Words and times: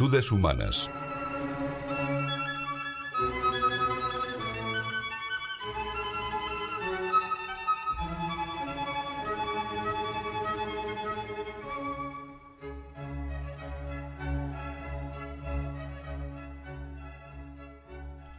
Humanas. 0.00 0.90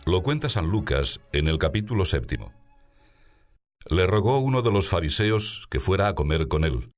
Lo 0.05 0.21
cuenta 0.21 0.49
San 0.49 0.67
Lucas 0.67 1.21
en 1.31 1.47
el 1.47 1.57
capítulo 1.57 2.05
séptimo. 2.05 2.53
Le 3.89 4.05
rogó 4.05 4.39
uno 4.39 4.61
de 4.61 4.71
los 4.71 4.89
fariseos 4.89 5.67
que 5.69 5.79
fuera 5.79 6.07
a 6.07 6.15
comer 6.15 6.47
con 6.47 6.63
él, 6.63 6.91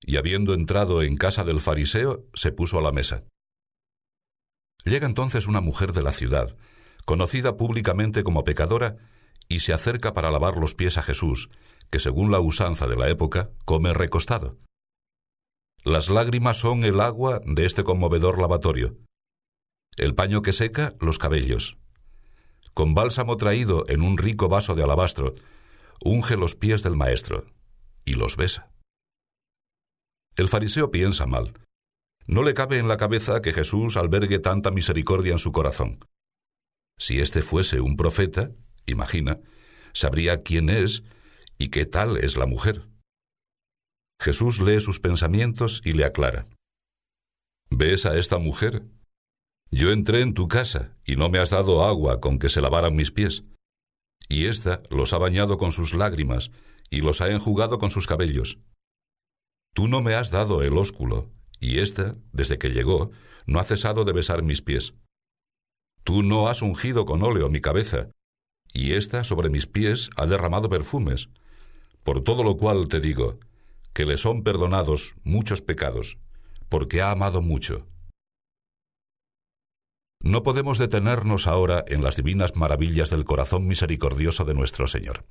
y 0.00 0.16
habiendo 0.16 0.54
entrado 0.54 1.02
en 1.02 1.16
casa 1.16 1.44
del 1.44 1.60
fariseo, 1.60 2.24
se 2.34 2.52
puso 2.52 2.78
a 2.78 2.82
la 2.82 2.92
mesa. 2.92 3.24
Llega 4.88 5.06
entonces 5.06 5.46
una 5.46 5.60
mujer 5.60 5.92
de 5.92 6.02
la 6.02 6.12
ciudad, 6.12 6.56
conocida 7.04 7.58
públicamente 7.58 8.22
como 8.22 8.44
pecadora, 8.44 8.96
y 9.46 9.60
se 9.60 9.74
acerca 9.74 10.14
para 10.14 10.30
lavar 10.30 10.56
los 10.56 10.74
pies 10.74 10.96
a 10.96 11.02
Jesús, 11.02 11.50
que 11.90 12.00
según 12.00 12.30
la 12.30 12.40
usanza 12.40 12.86
de 12.86 12.96
la 12.96 13.10
época, 13.10 13.50
come 13.66 13.92
recostado. 13.92 14.56
Las 15.84 16.08
lágrimas 16.08 16.56
son 16.56 16.84
el 16.84 17.02
agua 17.02 17.42
de 17.44 17.66
este 17.66 17.84
conmovedor 17.84 18.40
lavatorio. 18.40 18.96
El 19.98 20.14
paño 20.14 20.40
que 20.40 20.54
seca, 20.54 20.94
los 21.00 21.18
cabellos. 21.18 21.76
Con 22.72 22.94
bálsamo 22.94 23.36
traído 23.36 23.84
en 23.88 24.00
un 24.00 24.16
rico 24.16 24.48
vaso 24.48 24.74
de 24.74 24.84
alabastro, 24.84 25.34
unge 26.02 26.38
los 26.38 26.54
pies 26.54 26.82
del 26.82 26.96
maestro 26.96 27.44
y 28.06 28.14
los 28.14 28.38
besa. 28.38 28.70
El 30.36 30.48
fariseo 30.48 30.90
piensa 30.90 31.26
mal. 31.26 31.52
No 32.28 32.42
le 32.42 32.52
cabe 32.52 32.78
en 32.78 32.88
la 32.88 32.98
cabeza 32.98 33.40
que 33.40 33.54
Jesús 33.54 33.96
albergue 33.96 34.38
tanta 34.38 34.70
misericordia 34.70 35.32
en 35.32 35.38
su 35.38 35.50
corazón. 35.50 35.98
Si 36.98 37.20
éste 37.20 37.40
fuese 37.40 37.80
un 37.80 37.96
profeta, 37.96 38.52
imagina, 38.84 39.40
sabría 39.94 40.42
quién 40.42 40.68
es 40.68 41.04
y 41.56 41.70
qué 41.70 41.86
tal 41.86 42.18
es 42.18 42.36
la 42.36 42.44
mujer. 42.44 42.86
Jesús 44.20 44.60
lee 44.60 44.80
sus 44.80 45.00
pensamientos 45.00 45.80
y 45.86 45.92
le 45.92 46.04
aclara. 46.04 46.44
¿Ves 47.70 48.04
a 48.04 48.18
esta 48.18 48.36
mujer? 48.36 48.84
Yo 49.70 49.90
entré 49.90 50.20
en 50.20 50.34
tu 50.34 50.48
casa 50.48 50.96
y 51.04 51.16
no 51.16 51.30
me 51.30 51.38
has 51.38 51.48
dado 51.48 51.82
agua 51.82 52.20
con 52.20 52.38
que 52.38 52.50
se 52.50 52.60
lavaran 52.60 52.94
mis 52.94 53.10
pies. 53.10 53.44
Y 54.28 54.46
ésta 54.46 54.82
los 54.90 55.14
ha 55.14 55.18
bañado 55.18 55.56
con 55.56 55.72
sus 55.72 55.94
lágrimas 55.94 56.50
y 56.90 57.00
los 57.00 57.22
ha 57.22 57.30
enjugado 57.30 57.78
con 57.78 57.90
sus 57.90 58.06
cabellos. 58.06 58.58
Tú 59.74 59.88
no 59.88 60.02
me 60.02 60.14
has 60.14 60.30
dado 60.30 60.62
el 60.62 60.76
ósculo, 60.76 61.30
y 61.60 61.78
ésta, 61.78 62.16
desde 62.32 62.58
que 62.58 62.70
llegó, 62.70 63.10
no 63.46 63.60
ha 63.60 63.64
cesado 63.64 64.04
de 64.04 64.12
besar 64.12 64.42
mis 64.42 64.62
pies. 64.62 64.94
Tú 66.04 66.22
no 66.22 66.48
has 66.48 66.62
ungido 66.62 67.04
con 67.04 67.22
óleo 67.22 67.48
mi 67.48 67.60
cabeza, 67.60 68.10
y 68.72 68.92
ésta 68.92 69.24
sobre 69.24 69.50
mis 69.50 69.66
pies 69.66 70.10
ha 70.16 70.26
derramado 70.26 70.68
perfumes. 70.68 71.28
Por 72.04 72.22
todo 72.22 72.42
lo 72.42 72.56
cual 72.56 72.88
te 72.88 73.00
digo, 73.00 73.38
que 73.92 74.06
le 74.06 74.18
son 74.18 74.42
perdonados 74.42 75.14
muchos 75.24 75.62
pecados, 75.62 76.18
porque 76.68 77.02
ha 77.02 77.10
amado 77.10 77.42
mucho. 77.42 77.86
No 80.22 80.42
podemos 80.42 80.78
detenernos 80.78 81.46
ahora 81.46 81.84
en 81.86 82.02
las 82.02 82.16
divinas 82.16 82.56
maravillas 82.56 83.10
del 83.10 83.24
corazón 83.24 83.66
misericordioso 83.66 84.44
de 84.44 84.54
nuestro 84.54 84.86
Señor. 84.86 85.24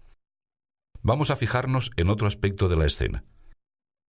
Vamos 1.02 1.30
a 1.30 1.36
fijarnos 1.36 1.92
en 1.98 2.10
otro 2.10 2.28
aspecto 2.28 2.70
de 2.70 2.76
la 2.78 2.86
escena 2.86 3.24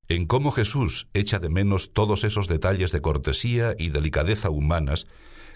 en 0.09 0.27
cómo 0.27 0.51
Jesús 0.51 1.09
echa 1.13 1.39
de 1.39 1.51
menos 1.51 1.93
todos 1.93 2.25
esos 2.25 2.49
detalles 2.49 2.93
de 2.93 3.03
cortesía 3.03 3.75
y 3.79 3.91
delicadeza 3.91 4.51
humanas 4.51 5.07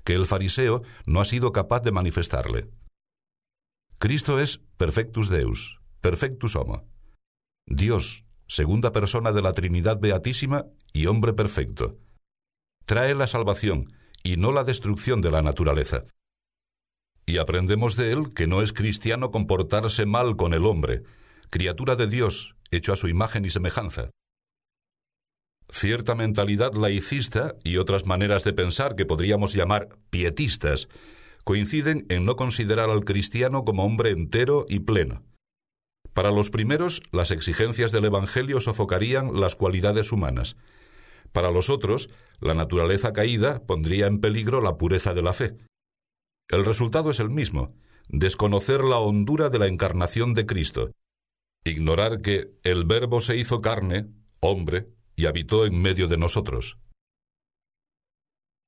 que 0.04 0.14
el 0.14 0.26
fariseo 0.26 0.82
no 1.06 1.20
ha 1.20 1.24
sido 1.24 1.52
capaz 1.52 1.80
de 1.80 1.92
manifestarle. 1.92 2.68
Cristo 3.98 4.40
es 4.40 4.60
perfectus 4.76 5.28
Deus, 5.28 5.80
perfectus 6.00 6.56
homo. 6.56 6.84
Dios, 7.66 8.24
segunda 8.46 8.92
persona 8.92 9.32
de 9.32 9.42
la 9.42 9.54
Trinidad 9.54 10.00
Beatísima 10.00 10.66
y 10.92 11.06
hombre 11.06 11.32
perfecto. 11.32 11.98
Trae 12.84 13.14
la 13.14 13.28
salvación 13.28 13.92
y 14.22 14.36
no 14.36 14.52
la 14.52 14.64
destrucción 14.64 15.22
de 15.22 15.30
la 15.30 15.40
naturaleza. 15.40 16.04
Y 17.24 17.38
aprendemos 17.38 17.96
de 17.96 18.12
él 18.12 18.34
que 18.34 18.48
no 18.48 18.60
es 18.60 18.72
cristiano 18.72 19.30
comportarse 19.30 20.04
mal 20.04 20.36
con 20.36 20.52
el 20.52 20.66
hombre, 20.66 21.04
criatura 21.50 21.94
de 21.94 22.08
Dios, 22.08 22.56
hecho 22.70 22.92
a 22.92 22.96
su 22.96 23.08
imagen 23.08 23.44
y 23.44 23.50
semejanza. 23.50 24.10
Cierta 25.72 26.14
mentalidad 26.14 26.74
laicista 26.74 27.56
y 27.64 27.78
otras 27.78 28.04
maneras 28.04 28.44
de 28.44 28.52
pensar 28.52 28.94
que 28.94 29.06
podríamos 29.06 29.54
llamar 29.54 29.88
pietistas 30.10 30.86
coinciden 31.44 32.04
en 32.10 32.26
no 32.26 32.36
considerar 32.36 32.90
al 32.90 33.06
cristiano 33.06 33.64
como 33.64 33.82
hombre 33.84 34.10
entero 34.10 34.66
y 34.68 34.80
pleno. 34.80 35.24
Para 36.12 36.30
los 36.30 36.50
primeros, 36.50 37.02
las 37.10 37.30
exigencias 37.30 37.90
del 37.90 38.04
Evangelio 38.04 38.60
sofocarían 38.60 39.40
las 39.40 39.56
cualidades 39.56 40.12
humanas. 40.12 40.56
Para 41.32 41.50
los 41.50 41.70
otros, 41.70 42.10
la 42.38 42.52
naturaleza 42.52 43.14
caída 43.14 43.64
pondría 43.64 44.06
en 44.06 44.20
peligro 44.20 44.60
la 44.60 44.76
pureza 44.76 45.14
de 45.14 45.22
la 45.22 45.32
fe. 45.32 45.56
El 46.48 46.66
resultado 46.66 47.10
es 47.10 47.18
el 47.18 47.30
mismo, 47.30 47.74
desconocer 48.08 48.84
la 48.84 48.98
hondura 48.98 49.48
de 49.48 49.58
la 49.58 49.68
encarnación 49.68 50.34
de 50.34 50.44
Cristo, 50.44 50.90
ignorar 51.64 52.20
que 52.20 52.50
el 52.62 52.84
Verbo 52.84 53.20
se 53.20 53.38
hizo 53.38 53.62
carne, 53.62 54.08
hombre, 54.40 54.86
habitó 55.26 55.66
en 55.66 55.80
medio 55.80 56.08
de 56.08 56.16
nosotros. 56.16 56.78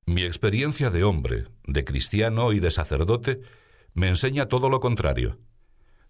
Mi 0.07 0.23
experiencia 0.23 0.91
de 0.91 1.03
hombre, 1.03 1.47
de 1.67 1.85
cristiano 1.85 2.53
y 2.53 2.61
de 2.61 2.71
sacerdote 2.71 3.41
me 3.95 4.09
enseña 4.09 4.47
todo 4.47 4.69
lo 4.69 4.81
contrario. 4.81 5.39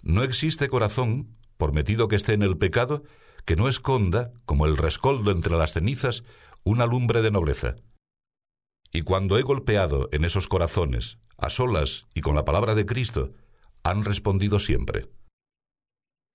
No 0.03 0.23
existe 0.23 0.69
corazón, 0.69 1.37
por 1.57 1.73
metido 1.73 2.09
que 2.09 2.17
esté 2.17 2.33
en 2.33 2.43
el 2.43 2.59
pecado, 2.59 3.05
que 3.45 3.57
no 3.57 3.69
esconda, 3.69 4.33
como 4.47 4.67
el 4.67 4.77
rescoldo 4.77 5.31
entre 5.31 5.57
las 5.57 5.73
cenizas, 5.75 6.25
una 6.65 6.87
lumbre 6.87 7.23
de 7.23 7.31
nobleza. 7.31 7.77
Y 8.93 9.03
cuando 9.03 9.39
he 9.39 9.43
golpeado 9.43 10.09
en 10.13 10.25
esos 10.25 10.49
corazones, 10.49 11.19
a 11.37 11.51
solas 11.51 12.07
y 12.15 12.21
con 12.21 12.35
la 12.35 12.45
palabra 12.45 12.75
de 12.75 12.87
Cristo, 12.87 13.33
han 13.83 14.05
respondido 14.05 14.59
siempre. 14.59 15.09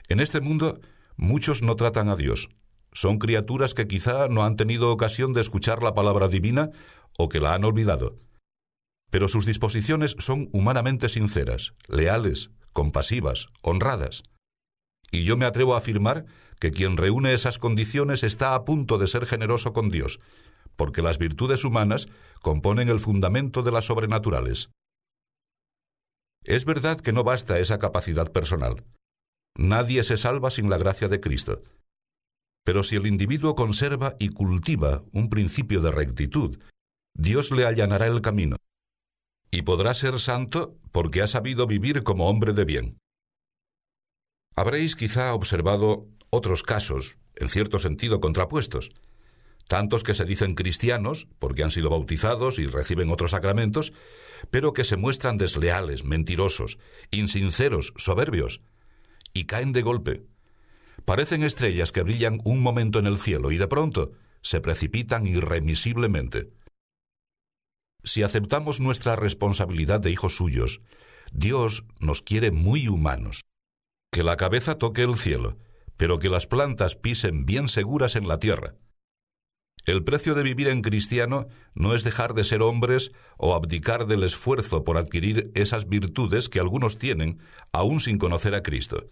En 0.08 0.19
este 0.19 0.40
mundo 0.40 0.80
muchos 1.18 1.62
no 1.62 1.75
tratan 1.75 2.09
a 2.09 2.16
Dios, 2.16 2.50
son 2.92 3.20
criaturas 3.20 3.74
que 3.74 3.88
quizá 3.88 4.28
no 4.28 4.44
han 4.44 4.56
tenido 4.56 4.92
ocasión 4.92 5.34
de 5.34 5.42
escuchar 5.42 5.84
la 5.84 5.94
palabra 5.94 6.28
divina 6.28 6.72
o 7.18 7.30
que 7.30 7.40
la 7.40 7.54
han 7.54 7.64
olvidado. 7.64 8.18
Pero 9.12 9.28
sus 9.28 9.46
disposiciones 9.46 10.16
son 10.20 10.50
humanamente 10.52 11.10
sinceras, 11.10 11.74
leales, 11.88 12.52
compasivas, 12.74 13.48
honradas. 13.62 14.24
Y 15.12 15.24
yo 15.24 15.38
me 15.38 15.46
atrevo 15.46 15.74
a 15.76 15.80
afirmar 15.80 16.26
que 16.60 16.72
quien 16.72 16.98
reúne 16.98 17.34
esas 17.34 17.58
condiciones 17.58 18.24
está 18.24 18.54
a 18.54 18.66
punto 18.66 18.98
de 18.98 19.08
ser 19.08 19.26
generoso 19.26 19.74
con 19.74 19.90
Dios, 19.90 20.20
porque 20.76 21.02
las 21.02 21.18
virtudes 21.18 21.64
humanas 21.64 22.08
componen 22.42 22.90
el 22.90 23.00
fundamento 23.00 23.64
de 23.64 23.72
las 23.72 23.86
sobrenaturales. 23.86 24.70
Es 26.44 26.66
verdad 26.66 27.00
que 27.00 27.13
no 27.13 27.24
basta 27.24 27.60
esa 27.60 27.80
capacidad 27.80 28.31
personal. 28.31 28.84
Nadie 29.58 30.04
se 30.04 30.18
salva 30.18 30.52
sin 30.52 30.69
la 30.69 30.78
gracia 30.78 31.08
de 31.08 31.19
Cristo. 31.19 31.63
Pero 32.64 32.84
si 32.84 32.96
el 32.96 33.08
individuo 33.08 33.56
conserva 33.56 34.16
y 34.20 34.30
cultiva 34.30 35.04
un 35.12 35.30
principio 35.30 35.82
de 35.82 35.92
rectitud, 35.92 36.60
Dios 37.14 37.52
le 37.52 37.66
allanará 37.66 38.08
el 38.08 38.22
camino. 38.22 38.58
Y 39.52 39.64
podrá 39.64 39.94
ser 39.94 40.20
santo 40.20 40.78
porque 40.92 41.22
ha 41.22 41.28
sabido 41.28 41.66
vivir 41.68 42.04
como 42.04 42.30
hombre 42.30 42.54
de 42.54 42.66
bien. 42.66 42.98
Habréis 44.56 44.96
quizá 44.96 45.34
observado 45.34 46.08
otros 46.30 46.64
casos, 46.64 47.16
en 47.36 47.50
cierto 47.50 47.80
sentido 47.80 48.20
contrapuestos. 48.20 48.92
Tantos 49.68 50.04
que 50.04 50.16
se 50.16 50.26
dicen 50.26 50.56
cristianos, 50.56 51.28
porque 51.40 51.64
han 51.64 51.72
sido 51.72 51.90
bautizados 51.90 52.60
y 52.60 52.68
reciben 52.68 53.10
otros 53.10 53.32
sacramentos, 53.32 53.94
pero 54.52 54.74
que 54.74 54.84
se 54.84 54.98
muestran 54.98 55.38
desleales, 55.38 56.04
mentirosos, 56.04 56.78
insinceros, 57.12 57.94
soberbios, 57.96 58.62
y 59.34 59.46
caen 59.46 59.74
de 59.74 59.82
golpe, 59.82 60.24
Parecen 61.06 61.44
estrellas 61.44 61.92
que 61.92 62.04
brillan 62.04 62.40
un 62.44 62.62
momento 62.62 63.00
en 63.00 63.07
el 63.07 63.18
cielo 63.18 63.51
y 63.51 63.57
de 63.57 63.68
pronto 63.68 64.12
se 64.42 64.62
precipitan 64.62 65.28
irremisiblemente. 65.28 66.50
Si 68.04 68.24
aceptamos 68.24 68.80
nuestra 68.80 69.16
responsabilidad 69.16 70.00
de 70.00 70.12
hijos 70.12 70.36
suyos, 70.36 70.81
Dios 71.31 71.86
nos 72.00 72.22
quiere 72.22 72.51
muy 72.51 72.88
humanos. 72.88 73.44
Que 74.12 74.24
la 74.24 74.38
cabeza 74.38 74.78
toque 74.78 75.04
el 75.04 75.16
cielo, 75.16 75.57
pero 75.98 76.18
que 76.18 76.30
las 76.30 76.48
plantas 76.48 76.96
pisen 76.96 77.46
bien 77.46 77.68
seguras 77.68 78.16
en 78.16 78.28
la 78.28 78.40
tierra. 78.40 78.75
El 79.86 80.04
precio 80.04 80.34
de 80.36 80.44
vivir 80.44 80.68
en 80.68 80.81
cristiano 80.81 81.48
no 81.74 81.94
es 81.94 82.04
dejar 82.04 82.34
de 82.34 82.44
ser 82.44 82.62
hombres 82.62 83.12
o 83.38 83.56
abdicar 83.56 84.07
del 84.07 84.24
esfuerzo 84.24 84.84
por 84.84 84.98
adquirir 84.98 85.51
esas 85.56 85.88
virtudes 85.88 86.50
que 86.50 86.60
algunos 86.60 86.98
tienen 86.98 87.40
aún 87.72 88.00
sin 88.00 88.18
conocer 88.18 88.56
a 88.56 88.63
Cristo. 88.63 89.10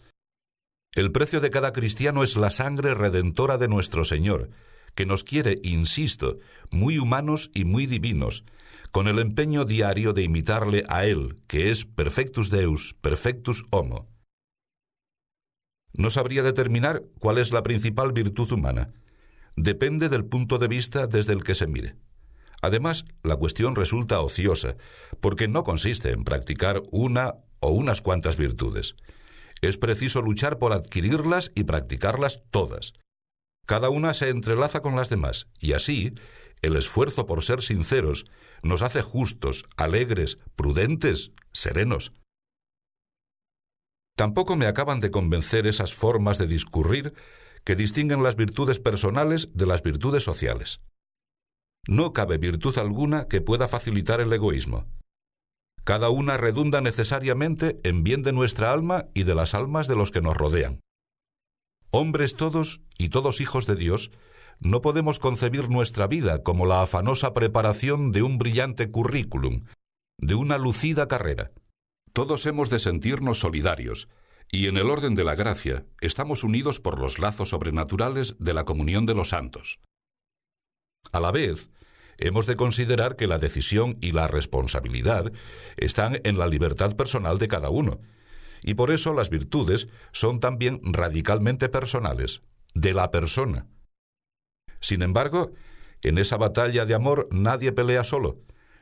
El 0.98 1.12
precio 1.12 1.42
de 1.42 1.52
cada 1.52 1.74
cristiano 1.74 2.24
es 2.24 2.36
la 2.38 2.50
sangre 2.50 2.96
redentora 2.96 3.60
de 3.60 3.68
nuestro 3.68 4.04
Señor, 4.04 4.50
que 4.96 5.06
nos 5.06 5.24
quiere, 5.24 5.60
insisto, 5.62 6.40
muy 6.72 6.98
humanos 6.98 7.52
y 7.54 7.66
muy 7.66 7.86
divinos, 7.86 8.44
con 8.90 9.08
el 9.08 9.20
empeño 9.20 9.64
diario 9.64 10.14
de 10.14 10.24
imitarle 10.24 10.86
a 10.90 11.06
Él, 11.06 11.38
que 11.46 11.70
es 11.70 11.86
perfectus 11.86 12.50
Deus, 12.50 12.96
perfectus 13.00 13.64
homo. 13.70 14.08
No 15.94 16.10
sabría 16.10 16.42
determinar 16.42 17.04
cuál 17.20 17.38
es 17.38 17.54
la 17.54 17.62
principal 17.62 18.12
virtud 18.12 18.52
humana. 18.52 18.92
Depende 19.56 20.10
del 20.10 20.26
punto 20.26 20.58
de 20.58 20.68
vista 20.68 21.06
desde 21.06 21.34
el 21.34 21.44
que 21.44 21.54
se 21.54 21.68
mire. 21.68 21.96
Además, 22.64 23.06
la 23.22 23.36
cuestión 23.36 23.76
resulta 23.76 24.20
ociosa, 24.20 24.78
porque 25.22 25.48
no 25.48 25.64
consiste 25.64 26.10
en 26.10 26.24
practicar 26.24 26.82
una 26.92 27.36
o 27.60 27.70
unas 27.70 28.02
cuantas 28.02 28.36
virtudes. 28.36 28.96
Es 29.62 29.78
preciso 29.78 30.22
luchar 30.22 30.60
por 30.60 30.74
adquirirlas 30.74 31.52
y 31.56 31.64
practicarlas 31.64 32.42
todas. 32.52 32.94
Cada 33.66 33.90
una 33.90 34.14
se 34.14 34.30
entrelaza 34.30 34.82
con 34.82 34.96
las 34.96 35.10
demás, 35.10 35.48
y 35.60 35.74
así 35.74 36.14
el 36.62 36.76
esfuerzo 36.76 37.26
por 37.26 37.44
ser 37.44 37.62
sinceros 37.62 38.26
nos 38.64 38.82
hace 38.82 39.02
justos, 39.02 39.66
alegres, 39.76 40.40
prudentes, 40.56 41.32
serenos. 41.52 42.14
Tampoco 44.16 44.56
me 44.56 44.66
acaban 44.66 45.00
de 45.00 45.12
convencer 45.12 45.68
esas 45.68 45.94
formas 45.94 46.38
de 46.40 46.48
discurrir 46.48 47.14
que 47.64 47.76
distinguen 47.76 48.24
las 48.24 48.36
virtudes 48.36 48.80
personales 48.80 49.50
de 49.54 49.68
las 49.68 49.84
virtudes 49.84 50.24
sociales. 50.24 50.80
No 51.88 52.14
cabe 52.14 52.38
virtud 52.38 52.78
alguna 52.80 53.28
que 53.28 53.42
pueda 53.42 53.68
facilitar 53.68 54.20
el 54.20 54.34
egoísmo. 54.34 54.88
Cada 55.88 56.10
una 56.10 56.36
redunda 56.36 56.82
necesariamente 56.82 57.78
en 57.84 58.04
bien 58.04 58.22
de 58.22 58.34
nuestra 58.34 58.74
alma 58.74 59.06
y 59.14 59.24
de 59.24 59.34
las 59.34 59.54
almas 59.54 59.88
de 59.88 59.96
los 59.96 60.12
que 60.12 60.20
nos 60.20 60.36
rodean. 60.36 60.82
Hombres 61.92 62.36
todos 62.36 62.82
y 62.98 63.08
todos 63.08 63.40
hijos 63.40 63.68
de 63.68 63.78
Dios, 63.78 64.12
no 64.60 64.82
podemos 64.82 65.18
concebir 65.18 65.70
nuestra 65.70 66.08
vida 66.08 66.44
como 66.44 66.66
la 66.66 66.82
afanosa 66.82 67.34
preparación 67.34 68.12
de 68.12 68.22
un 68.22 68.38
brillante 68.38 68.92
currículum, 68.92 69.64
de 70.18 70.36
una 70.36 70.58
lucida 70.58 71.08
carrera. 71.08 71.52
Todos 72.12 72.46
hemos 72.48 72.70
de 72.70 72.80
sentirnos 72.80 73.40
solidarios, 73.40 74.10
y 74.52 74.68
en 74.68 74.76
el 74.76 74.90
orden 74.90 75.16
de 75.16 75.24
la 75.24 75.36
gracia 75.36 75.86
estamos 76.02 76.44
unidos 76.44 76.82
por 76.82 77.00
los 77.00 77.18
lazos 77.18 77.52
sobrenaturales 77.52 78.36
de 78.40 78.54
la 78.54 78.66
comunión 78.66 79.06
de 79.06 79.14
los 79.14 79.30
santos. 79.30 79.80
A 81.14 81.22
la 81.22 81.32
vez, 81.32 81.70
hemos 82.18 82.46
de 82.46 82.56
considerar 82.56 83.16
que 83.16 83.28
la 83.28 83.40
decisión 83.40 83.98
y 84.02 84.12
la 84.12 84.28
responsabilidad 84.28 85.32
están 85.78 86.20
en 86.24 86.38
la 86.38 86.48
libertad 86.48 86.96
personal 86.96 87.38
de 87.38 87.48
cada 87.48 87.70
uno, 87.70 88.00
y 88.64 88.74
por 88.74 88.92
eso 88.92 89.14
las 89.14 89.30
virtudes 89.30 89.88
son 90.12 90.40
también 90.40 90.82
radicalmente 90.84 91.70
personales, 91.70 92.42
de 92.74 92.94
la 92.94 93.12
persona. 93.12 93.68
Sin 94.80 95.02
embargo, 95.02 95.52
en 96.02 96.18
esa 96.18 96.38
batalla 96.38 96.86
de 96.86 96.94
amor 96.94 97.28
nadie 97.32 97.72
pelea 97.72 98.04
solo. 98.04 98.40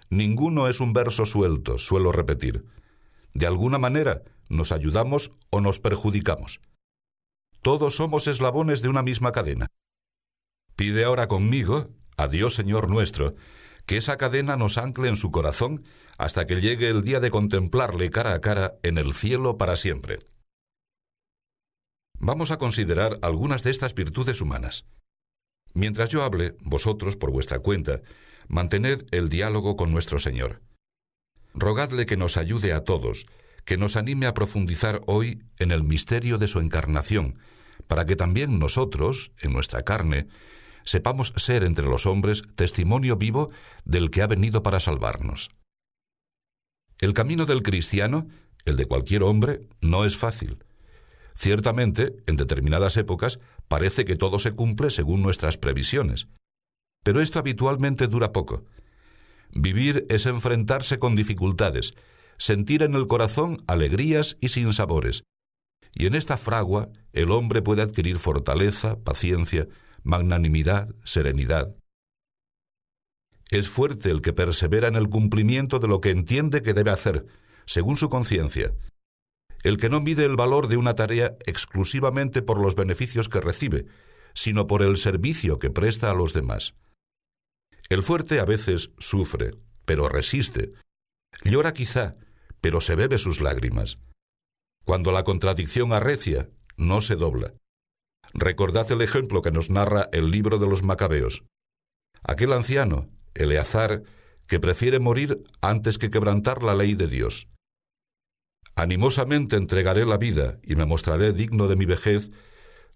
Ninguno 0.09 0.67
es 0.67 0.79
un 0.79 0.93
verso 0.93 1.25
suelto, 1.25 1.77
suelo 1.77 2.11
repetir. 2.11 2.65
De 3.33 3.47
alguna 3.47 3.77
manera 3.77 4.23
nos 4.49 4.71
ayudamos 4.71 5.31
o 5.49 5.61
nos 5.61 5.79
perjudicamos. 5.79 6.61
Todos 7.61 7.95
somos 7.95 8.27
eslabones 8.27 8.81
de 8.81 8.89
una 8.89 9.01
misma 9.01 9.31
cadena. 9.31 9.67
Pide 10.75 11.05
ahora 11.05 11.27
conmigo 11.27 11.89
a 12.17 12.27
Dios 12.27 12.53
Señor 12.53 12.89
nuestro, 12.89 13.35
que 13.85 13.97
esa 13.97 14.17
cadena 14.17 14.55
nos 14.57 14.77
ancle 14.77 15.09
en 15.09 15.15
su 15.15 15.31
corazón 15.31 15.83
hasta 16.17 16.45
que 16.45 16.61
llegue 16.61 16.89
el 16.89 17.03
día 17.03 17.19
de 17.19 17.31
contemplarle 17.31 18.09
cara 18.09 18.33
a 18.33 18.41
cara 18.41 18.75
en 18.83 18.97
el 18.97 19.13
cielo 19.13 19.57
para 19.57 19.75
siempre. 19.75 20.19
Vamos 22.17 22.51
a 22.51 22.57
considerar 22.57 23.19
algunas 23.21 23.63
de 23.63 23.71
estas 23.71 23.93
virtudes 23.93 24.41
humanas. 24.41 24.85
Mientras 25.73 26.09
yo 26.09 26.23
hable, 26.23 26.55
vosotros, 26.61 27.17
por 27.17 27.31
vuestra 27.31 27.59
cuenta, 27.59 28.01
mantened 28.47 29.05
el 29.11 29.29
diálogo 29.29 29.75
con 29.75 29.91
nuestro 29.91 30.19
Señor. 30.19 30.61
Rogadle 31.53 32.05
que 32.05 32.17
nos 32.17 32.37
ayude 32.37 32.71
a 32.73 32.83
todos, 32.83 33.25
que 33.65 33.77
nos 33.77 33.97
anime 33.97 34.25
a 34.25 34.33
profundizar 34.33 35.01
hoy 35.05 35.43
en 35.59 35.71
el 35.71 35.83
misterio 35.83 36.37
de 36.37 36.47
su 36.47 36.59
encarnación, 36.59 37.39
para 37.87 38.05
que 38.05 38.15
también 38.15 38.57
nosotros, 38.57 39.31
en 39.41 39.51
nuestra 39.51 39.83
carne, 39.83 40.27
sepamos 40.85 41.33
ser 41.35 41.63
entre 41.63 41.87
los 41.87 42.05
hombres 42.05 42.43
testimonio 42.55 43.17
vivo 43.17 43.51
del 43.83 44.11
que 44.11 44.21
ha 44.21 44.27
venido 44.27 44.63
para 44.63 44.79
salvarnos. 44.79 45.49
El 46.99 47.13
camino 47.13 47.45
del 47.45 47.61
cristiano, 47.61 48.27
el 48.63 48.77
de 48.77 48.85
cualquier 48.85 49.23
hombre, 49.23 49.67
no 49.81 50.05
es 50.05 50.15
fácil. 50.15 50.63
Ciertamente, 51.35 52.15
en 52.27 52.37
determinadas 52.37 52.95
épocas, 52.95 53.39
parece 53.67 54.05
que 54.05 54.15
todo 54.15 54.39
se 54.39 54.53
cumple 54.53 54.89
según 54.89 55.21
nuestras 55.21 55.57
previsiones. 55.57 56.27
Pero 57.03 57.19
esto 57.19 57.39
habitualmente 57.39 58.07
dura 58.07 58.31
poco. 58.31 58.63
Vivir 59.51 60.05
es 60.09 60.25
enfrentarse 60.25 60.97
con 60.97 61.15
dificultades, 61.15 61.93
sentir 62.37 62.83
en 62.83 62.93
el 62.95 63.07
corazón 63.07 63.63
alegrías 63.67 64.37
y 64.39 64.49
sinsabores. 64.49 65.23
Y 65.93 66.07
en 66.07 66.15
esta 66.15 66.37
fragua 66.37 66.89
el 67.13 67.31
hombre 67.31 67.61
puede 67.61 67.81
adquirir 67.81 68.17
fortaleza, 68.17 68.97
paciencia, 69.03 69.67
magnanimidad, 70.05 70.95
serenidad. 71.03 71.75
Es 73.51 73.67
fuerte 73.67 74.09
el 74.09 74.21
que 74.21 74.33
persevera 74.33 74.87
en 74.87 74.95
el 74.95 75.09
cumplimiento 75.09 75.79
de 75.79 75.87
lo 75.87 75.99
que 75.99 76.11
entiende 76.11 76.61
que 76.61 76.73
debe 76.73 76.91
hacer, 76.91 77.25
según 77.65 77.97
su 77.97 78.09
conciencia. 78.09 78.73
El 79.63 79.77
que 79.77 79.89
no 79.89 79.99
mide 79.99 80.25
el 80.25 80.35
valor 80.35 80.67
de 80.67 80.77
una 80.77 80.93
tarea 80.93 81.35
exclusivamente 81.45 82.41
por 82.41 82.61
los 82.61 82.75
beneficios 82.75 83.29
que 83.29 83.41
recibe, 83.41 83.87
sino 84.33 84.67
por 84.67 84.83
el 84.83 84.97
servicio 84.97 85.59
que 85.59 85.71
presta 85.71 86.11
a 86.11 86.13
los 86.13 86.33
demás. 86.33 86.75
El 87.89 88.03
fuerte 88.03 88.39
a 88.39 88.45
veces 88.45 88.91
sufre, 88.99 89.51
pero 89.85 90.07
resiste. 90.07 90.73
Llora 91.43 91.73
quizá, 91.73 92.15
pero 92.61 92.79
se 92.79 92.95
bebe 92.95 93.17
sus 93.17 93.41
lágrimas. 93.41 93.97
Cuando 94.85 95.11
la 95.11 95.23
contradicción 95.23 95.93
arrecia, 95.93 96.49
no 96.77 97.01
se 97.01 97.15
dobla. 97.15 97.53
Recordad 98.37 98.91
el 98.91 99.01
ejemplo 99.01 99.41
que 99.41 99.51
nos 99.51 99.69
narra 99.69 100.09
el 100.11 100.29
libro 100.29 100.59
de 100.59 100.67
los 100.67 100.83
Macabeos. 100.83 101.45
Aquel 102.21 102.51
anciano, 102.51 103.07
Eleazar, 103.33 104.03
que 104.45 104.59
prefiere 104.59 104.99
morir 104.99 105.41
antes 105.61 105.97
que 105.97 106.09
quebrantar 106.09 106.61
la 106.61 106.75
ley 106.75 106.95
de 106.95 107.07
Dios. 107.07 107.47
Animosamente 108.75 109.55
entregaré 109.55 110.05
la 110.05 110.17
vida 110.17 110.59
y 110.63 110.75
me 110.75 110.85
mostraré 110.85 111.31
digno 111.31 111.69
de 111.69 111.77
mi 111.77 111.85
vejez, 111.85 112.29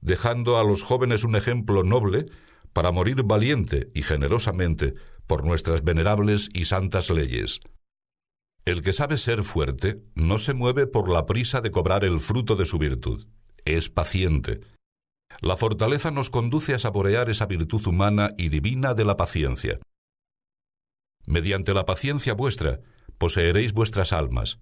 dejando 0.01 0.58
a 0.58 0.65
los 0.65 0.84
jóvenes 0.84 1.24
un 1.24 1.38
ejemplo 1.38 1.84
noble 1.84 2.25
para 2.74 2.91
morir 2.91 3.24
valiente 3.24 3.89
y 3.93 4.01
generosamente 4.01 4.96
por 5.25 5.46
nuestras 5.46 5.86
venerables 5.86 6.50
y 6.53 6.65
santas 6.65 7.10
leyes. 7.10 7.62
El 8.65 8.81
que 8.81 8.91
sabe 8.91 9.15
ser 9.15 9.43
fuerte 9.43 10.03
no 10.15 10.38
se 10.38 10.53
mueve 10.53 10.86
por 10.86 11.10
la 11.10 11.25
prisa 11.25 11.62
de 11.62 11.72
cobrar 11.72 12.03
el 12.03 12.19
fruto 12.19 12.58
de 12.58 12.65
su 12.65 12.77
virtud. 12.77 13.25
Es 13.63 13.89
paciente, 13.89 14.60
la 15.42 15.56
fortaleza 15.56 16.12
nos 16.12 16.30
conduce 16.30 16.74
a 16.74 16.80
saborear 16.80 17.30
esa 17.30 17.46
virtud 17.46 17.86
humana 17.88 18.32
y 18.38 18.50
divina 18.50 18.94
de 18.94 19.06
la 19.06 19.16
paciencia. 19.18 19.80
Mediante 21.26 21.74
la 21.74 21.86
paciencia 21.86 22.34
vuestra, 22.34 22.82
poseeréis 23.18 23.74
vuestras 23.74 24.14
almas. 24.14 24.60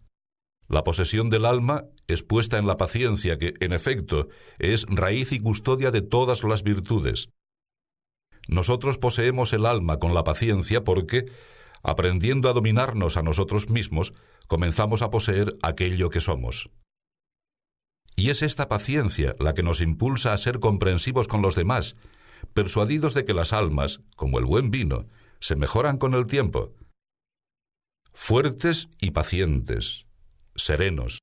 La 0.67 0.83
posesión 0.83 1.29
del 1.29 1.45
alma 1.45 1.85
es 2.07 2.23
puesta 2.23 2.57
en 2.57 2.67
la 2.67 2.75
paciencia 2.75 3.39
que, 3.39 3.53
en 3.61 3.71
efecto, 3.71 4.27
es 4.59 4.85
raíz 4.89 5.31
y 5.31 5.39
custodia 5.39 5.91
de 5.91 6.01
todas 6.01 6.43
las 6.43 6.63
virtudes. 6.63 7.29
Nosotros 8.49 8.97
poseemos 8.97 9.53
el 9.53 9.65
alma 9.65 9.97
con 9.97 10.13
la 10.13 10.23
paciencia 10.23 10.83
porque, 10.83 11.25
aprendiendo 11.83 12.49
a 12.49 12.53
dominarnos 12.53 13.17
a 13.17 13.23
nosotros 13.23 13.69
mismos, 13.69 14.13
comenzamos 14.47 15.01
a 15.01 15.09
poseer 15.09 15.55
aquello 15.61 16.09
que 16.09 16.21
somos. 16.21 16.69
Y 18.19 18.31
es 18.31 18.41
esta 18.41 18.67
paciencia 18.67 19.35
la 19.39 19.53
que 19.53 19.61
nos 19.61 19.79
impulsa 19.79 20.33
a 20.33 20.37
ser 20.39 20.59
comprensivos 20.59 21.27
con 21.27 21.43
los 21.43 21.53
demás, 21.53 21.95
persuadidos 22.53 23.13
de 23.13 23.25
que 23.25 23.35
las 23.35 23.53
almas, 23.53 24.01
como 24.15 24.39
el 24.39 24.45
buen 24.45 24.71
vino, 24.71 25.05
se 25.39 25.55
mejoran 25.55 25.97
con 25.97 26.15
el 26.15 26.25
tiempo. 26.25 26.73
Fuertes 28.13 28.89
y 28.99 29.11
pacientes, 29.11 30.07
serenos, 30.55 31.19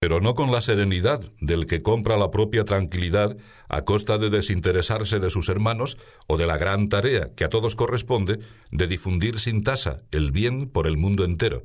pero 0.00 0.20
no 0.20 0.34
con 0.34 0.50
la 0.50 0.60
serenidad 0.60 1.20
del 1.40 1.66
que 1.66 1.82
compra 1.82 2.16
la 2.16 2.32
propia 2.32 2.64
tranquilidad 2.64 3.36
a 3.68 3.84
costa 3.84 4.18
de 4.18 4.28
desinteresarse 4.28 5.20
de 5.20 5.30
sus 5.30 5.48
hermanos 5.48 5.96
o 6.26 6.36
de 6.36 6.46
la 6.46 6.58
gran 6.58 6.88
tarea 6.88 7.32
que 7.36 7.44
a 7.44 7.48
todos 7.48 7.76
corresponde 7.76 8.40
de 8.72 8.86
difundir 8.88 9.38
sin 9.38 9.62
tasa 9.62 9.98
el 10.10 10.32
bien 10.32 10.68
por 10.68 10.88
el 10.88 10.96
mundo 10.96 11.24
entero. 11.24 11.62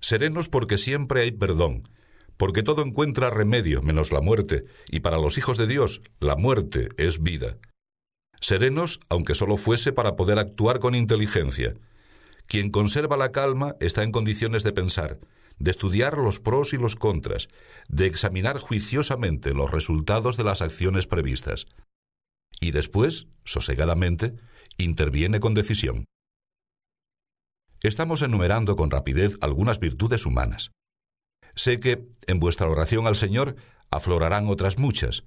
Serenos 0.00 0.50
porque 0.50 0.76
siempre 0.76 1.22
hay 1.22 1.32
perdón, 1.32 1.88
porque 2.40 2.62
todo 2.62 2.82
encuentra 2.82 3.28
remedio 3.28 3.82
menos 3.82 4.12
la 4.12 4.22
muerte, 4.22 4.64
y 4.88 5.00
para 5.00 5.18
los 5.18 5.36
hijos 5.36 5.58
de 5.58 5.66
Dios 5.66 6.00
la 6.20 6.36
muerte 6.36 6.88
es 6.96 7.22
vida. 7.22 7.58
Serenos, 8.40 8.98
aunque 9.10 9.34
solo 9.34 9.58
fuese 9.58 9.92
para 9.92 10.16
poder 10.16 10.38
actuar 10.38 10.80
con 10.80 10.94
inteligencia. 10.94 11.74
Quien 12.46 12.70
conserva 12.70 13.18
la 13.18 13.30
calma 13.30 13.76
está 13.78 14.04
en 14.04 14.10
condiciones 14.10 14.64
de 14.64 14.72
pensar, 14.72 15.18
de 15.58 15.70
estudiar 15.70 16.16
los 16.16 16.40
pros 16.40 16.72
y 16.72 16.78
los 16.78 16.96
contras, 16.96 17.48
de 17.90 18.06
examinar 18.06 18.58
juiciosamente 18.58 19.52
los 19.52 19.70
resultados 19.70 20.38
de 20.38 20.44
las 20.44 20.62
acciones 20.62 21.06
previstas. 21.06 21.66
Y 22.58 22.70
después, 22.70 23.26
sosegadamente, 23.44 24.32
interviene 24.78 25.40
con 25.40 25.52
decisión. 25.52 26.06
Estamos 27.82 28.22
enumerando 28.22 28.76
con 28.76 28.90
rapidez 28.90 29.36
algunas 29.42 29.78
virtudes 29.78 30.24
humanas. 30.24 30.70
Sé 31.54 31.80
que 31.80 32.08
en 32.26 32.40
vuestra 32.40 32.68
oración 32.68 33.06
al 33.06 33.16
Señor 33.16 33.56
aflorarán 33.90 34.48
otras 34.48 34.78
muchas. 34.78 35.24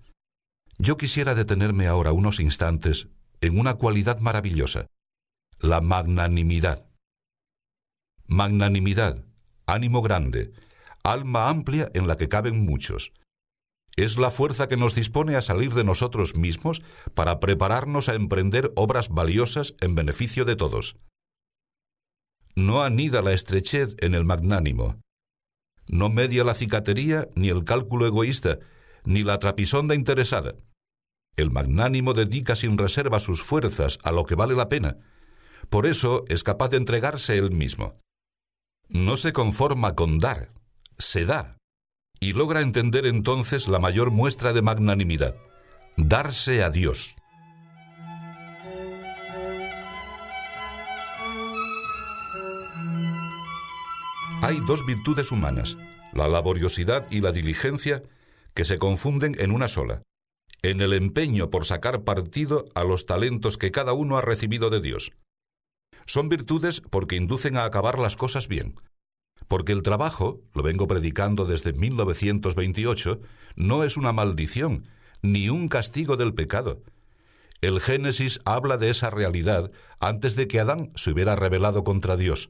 Yo 0.77 0.97
quisiera 0.97 1.35
detenerme 1.35 1.87
ahora 1.87 2.11
unos 2.11 2.39
instantes 2.39 3.07
en 3.41 3.59
una 3.59 3.75
cualidad 3.75 4.19
maravillosa, 4.19 4.87
la 5.59 5.81
magnanimidad. 5.81 6.85
Magnanimidad, 8.25 9.25
ánimo 9.65 10.01
grande, 10.01 10.53
alma 11.03 11.49
amplia 11.49 11.91
en 11.93 12.07
la 12.07 12.17
que 12.17 12.29
caben 12.29 12.65
muchos. 12.65 13.11
Es 13.95 14.17
la 14.17 14.31
fuerza 14.31 14.67
que 14.67 14.77
nos 14.77 14.95
dispone 14.95 15.35
a 15.35 15.41
salir 15.41 15.73
de 15.73 15.83
nosotros 15.83 16.35
mismos 16.35 16.81
para 17.13 17.39
prepararnos 17.39 18.09
a 18.09 18.15
emprender 18.15 18.71
obras 18.75 19.09
valiosas 19.09 19.75
en 19.81 19.93
beneficio 19.93 20.45
de 20.45 20.55
todos. 20.55 20.95
No 22.55 22.81
anida 22.81 23.21
la 23.21 23.33
estrechez 23.33 23.95
en 23.99 24.15
el 24.15 24.25
magnánimo. 24.25 24.99
No 25.87 26.09
media 26.09 26.43
la 26.43 26.53
cicatería 26.53 27.27
ni 27.35 27.49
el 27.49 27.63
cálculo 27.63 28.05
egoísta, 28.05 28.59
ni 29.05 29.23
la 29.23 29.39
trapisonda 29.39 29.95
interesada. 29.95 30.55
El 31.35 31.51
magnánimo 31.51 32.13
dedica 32.13 32.55
sin 32.55 32.77
reserva 32.77 33.19
sus 33.19 33.41
fuerzas 33.41 33.97
a 34.03 34.11
lo 34.11 34.25
que 34.25 34.35
vale 34.35 34.55
la 34.55 34.69
pena. 34.69 34.97
Por 35.69 35.85
eso 35.85 36.25
es 36.27 36.43
capaz 36.43 36.69
de 36.69 36.77
entregarse 36.77 37.37
él 37.37 37.51
mismo. 37.51 37.99
No 38.89 39.17
se 39.17 39.33
conforma 39.33 39.95
con 39.95 40.19
dar, 40.19 40.51
se 40.97 41.25
da, 41.25 41.57
y 42.19 42.33
logra 42.33 42.61
entender 42.61 43.05
entonces 43.05 43.67
la 43.67 43.79
mayor 43.79 44.11
muestra 44.11 44.53
de 44.53 44.61
magnanimidad, 44.61 45.35
darse 45.97 46.63
a 46.63 46.69
Dios. 46.69 47.15
Hay 54.43 54.59
dos 54.59 54.85
virtudes 54.85 55.31
humanas, 55.31 55.77
la 56.11 56.27
laboriosidad 56.27 57.09
y 57.09 57.21
la 57.21 57.31
diligencia, 57.31 58.03
que 58.53 58.65
se 58.65 58.77
confunden 58.77 59.37
en 59.39 59.51
una 59.51 59.69
sola, 59.69 60.03
en 60.61 60.81
el 60.81 60.91
empeño 60.91 61.49
por 61.49 61.63
sacar 61.63 62.03
partido 62.03 62.65
a 62.75 62.83
los 62.83 63.05
talentos 63.05 63.57
que 63.57 63.71
cada 63.71 63.93
uno 63.93 64.17
ha 64.17 64.21
recibido 64.21 64.69
de 64.69 64.81
Dios. 64.81 65.11
Son 66.05 66.27
virtudes 66.27 66.81
porque 66.81 67.15
inducen 67.15 67.55
a 67.55 67.63
acabar 67.63 67.97
las 67.99 68.17
cosas 68.17 68.49
bien. 68.49 68.75
Porque 69.47 69.71
el 69.71 69.81
trabajo, 69.81 70.41
lo 70.53 70.61
vengo 70.61 70.89
predicando 70.89 71.45
desde 71.45 71.71
1928, 71.71 73.21
no 73.55 73.85
es 73.85 73.95
una 73.95 74.11
maldición, 74.11 74.89
ni 75.21 75.47
un 75.47 75.69
castigo 75.69 76.17
del 76.17 76.33
pecado. 76.33 76.83
El 77.61 77.79
Génesis 77.79 78.41
habla 78.43 78.75
de 78.75 78.89
esa 78.89 79.09
realidad 79.09 79.71
antes 80.01 80.35
de 80.35 80.49
que 80.49 80.59
Adán 80.59 80.91
se 80.95 81.11
hubiera 81.11 81.37
rebelado 81.37 81.85
contra 81.85 82.17
Dios. 82.17 82.49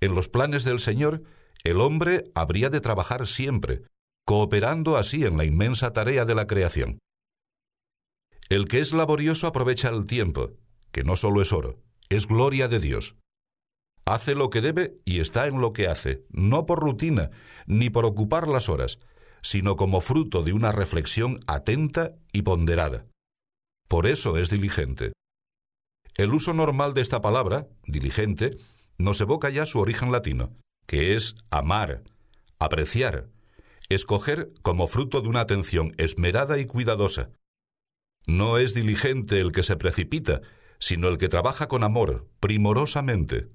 En 0.00 0.14
los 0.14 0.28
planes 0.28 0.64
del 0.64 0.78
Señor, 0.78 1.22
el 1.62 1.80
hombre 1.80 2.30
habría 2.34 2.70
de 2.70 2.80
trabajar 2.80 3.26
siempre, 3.26 3.82
cooperando 4.26 4.96
así 4.96 5.24
en 5.24 5.36
la 5.36 5.44
inmensa 5.44 5.92
tarea 5.92 6.24
de 6.24 6.34
la 6.34 6.46
creación. 6.46 6.98
El 8.48 8.66
que 8.66 8.80
es 8.80 8.92
laborioso 8.92 9.46
aprovecha 9.46 9.90
el 9.90 10.06
tiempo, 10.06 10.52
que 10.90 11.04
no 11.04 11.16
solo 11.16 11.42
es 11.42 11.52
oro, 11.52 11.78
es 12.08 12.26
gloria 12.26 12.66
de 12.66 12.80
Dios. 12.80 13.14
Hace 14.06 14.34
lo 14.34 14.50
que 14.50 14.60
debe 14.60 14.96
y 15.04 15.20
está 15.20 15.46
en 15.46 15.60
lo 15.60 15.72
que 15.72 15.86
hace, 15.86 16.24
no 16.30 16.66
por 16.66 16.80
rutina, 16.80 17.30
ni 17.66 17.90
por 17.90 18.06
ocupar 18.06 18.48
las 18.48 18.68
horas, 18.68 18.98
sino 19.42 19.76
como 19.76 20.00
fruto 20.00 20.42
de 20.42 20.52
una 20.52 20.72
reflexión 20.72 21.40
atenta 21.46 22.16
y 22.32 22.42
ponderada. 22.42 23.06
Por 23.88 24.06
eso 24.06 24.36
es 24.36 24.50
diligente. 24.50 25.12
El 26.16 26.34
uso 26.34 26.52
normal 26.54 26.94
de 26.94 27.02
esta 27.02 27.20
palabra, 27.20 27.68
diligente, 27.86 28.56
nos 29.00 29.20
evoca 29.20 29.50
ya 29.50 29.66
su 29.66 29.80
origen 29.80 30.12
latino, 30.12 30.56
que 30.86 31.14
es 31.14 31.34
amar, 31.50 32.02
apreciar, 32.58 33.28
escoger 33.88 34.48
como 34.62 34.86
fruto 34.86 35.20
de 35.20 35.28
una 35.28 35.40
atención 35.40 35.94
esmerada 35.98 36.58
y 36.58 36.66
cuidadosa. 36.66 37.30
No 38.26 38.58
es 38.58 38.74
diligente 38.74 39.40
el 39.40 39.52
que 39.52 39.62
se 39.62 39.76
precipita, 39.76 40.42
sino 40.78 41.08
el 41.08 41.18
que 41.18 41.28
trabaja 41.28 41.68
con 41.68 41.82
amor, 41.82 42.28
primorosamente. 42.38 43.48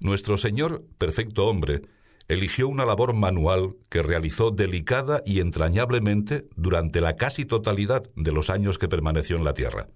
Nuestro 0.00 0.38
Señor, 0.38 0.86
perfecto 0.98 1.46
hombre, 1.46 1.82
eligió 2.28 2.68
una 2.68 2.86
labor 2.86 3.12
manual 3.12 3.76
que 3.88 4.02
realizó 4.02 4.50
delicada 4.50 5.22
y 5.26 5.40
entrañablemente 5.40 6.48
durante 6.56 7.00
la 7.00 7.16
casi 7.16 7.44
totalidad 7.44 8.04
de 8.14 8.32
los 8.32 8.50
años 8.50 8.78
que 8.78 8.88
permaneció 8.88 9.36
en 9.36 9.44
la 9.44 9.54
tierra. 9.54 9.88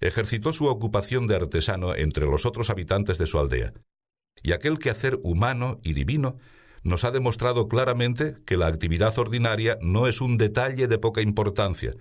Ejercitó 0.00 0.52
su 0.52 0.66
ocupación 0.66 1.26
de 1.26 1.36
artesano 1.36 1.94
entre 1.94 2.26
los 2.26 2.46
otros 2.46 2.70
habitantes 2.70 3.18
de 3.18 3.26
su 3.26 3.38
aldea, 3.38 3.72
y 4.42 4.52
aquel 4.52 4.78
quehacer 4.78 5.18
humano 5.22 5.80
y 5.82 5.92
divino 5.92 6.38
nos 6.82 7.04
ha 7.04 7.10
demostrado 7.10 7.68
claramente 7.68 8.36
que 8.46 8.56
la 8.56 8.68
actividad 8.68 9.18
ordinaria 9.18 9.78
no 9.80 10.06
es 10.06 10.20
un 10.20 10.38
detalle 10.38 10.86
de 10.86 10.98
poca 10.98 11.20
importancia, 11.20 11.94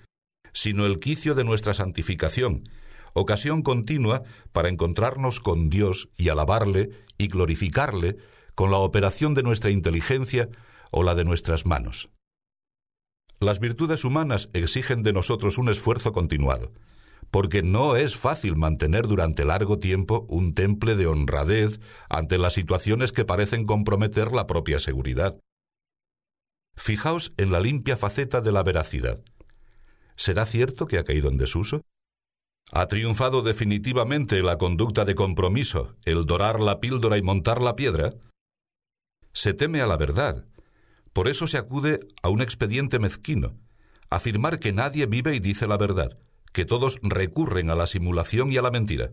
sino 0.54 0.86
el 0.86 1.00
quicio 1.00 1.36
de 1.36 1.44
nuestra 1.44 1.74
santificación, 1.74 2.70
ocasión 3.14 3.64
continua 3.64 4.24
para 4.52 4.70
encontrarnos 4.70 5.40
con 5.40 5.70
Dios 5.70 6.10
y 6.18 6.30
alabarle 6.30 6.92
y 7.18 7.28
glorificarle 7.28 8.18
con 8.56 8.72
la 8.72 8.78
operación 8.78 9.34
de 9.34 9.44
nuestra 9.44 9.72
inteligencia 9.72 10.50
o 10.92 11.04
la 11.04 11.16
de 11.16 11.26
nuestras 11.26 11.66
manos. 11.66 12.10
Las 13.40 13.60
virtudes 13.60 14.04
humanas 14.04 14.50
exigen 14.54 15.04
de 15.04 15.14
nosotros 15.14 15.58
un 15.58 15.70
esfuerzo 15.70 16.12
continuado, 16.12 16.72
porque 17.32 17.62
no 17.62 17.96
es 17.96 18.16
fácil 18.16 18.56
mantener 18.56 19.08
durante 19.08 19.46
largo 19.46 19.80
tiempo 19.80 20.26
un 20.30 20.54
temple 20.54 20.96
de 20.96 21.08
honradez 21.08 21.80
ante 22.10 22.38
las 22.38 22.54
situaciones 22.54 23.12
que 23.12 23.26
parecen 23.26 23.66
comprometer 23.66 24.32
la 24.32 24.48
propia 24.48 24.80
seguridad. 24.80 25.38
Fijaos 26.76 27.32
en 27.38 27.52
la 27.52 27.60
limpia 27.60 27.98
faceta 27.98 28.42
de 28.42 28.52
la 28.52 28.64
veracidad. 28.64 29.24
¿Será 30.16 30.46
cierto 30.46 30.88
que 30.88 30.98
ha 30.98 31.04
caído 31.04 31.30
en 31.30 31.38
desuso? 31.38 31.82
¿Ha 32.72 32.88
triunfado 32.88 33.42
definitivamente 33.42 34.42
la 34.44 34.58
conducta 34.58 35.06
de 35.06 35.16
compromiso, 35.16 35.96
el 36.06 36.26
dorar 36.26 36.60
la 36.60 36.80
píldora 36.80 37.18
y 37.18 37.22
montar 37.22 37.62
la 37.62 37.76
piedra? 37.76 38.14
Se 39.34 39.54
teme 39.54 39.82
a 39.82 39.88
la 39.88 39.98
verdad. 39.98 40.46
Por 41.14 41.28
eso 41.28 41.48
se 41.48 41.58
acude 41.58 42.00
a 42.22 42.30
un 42.30 42.42
expediente 42.42 43.00
mezquino, 43.00 43.58
afirmar 44.10 44.60
que 44.60 44.74
nadie 44.74 45.06
vive 45.06 45.36
y 45.36 45.40
dice 45.40 45.66
la 45.66 45.78
verdad, 45.78 46.20
que 46.58 46.66
todos 46.66 46.98
recurren 47.04 47.70
a 47.70 47.76
la 47.76 47.86
simulación 47.86 48.52
y 48.52 48.58
a 48.58 48.64
la 48.64 48.72
mentira. 48.72 49.12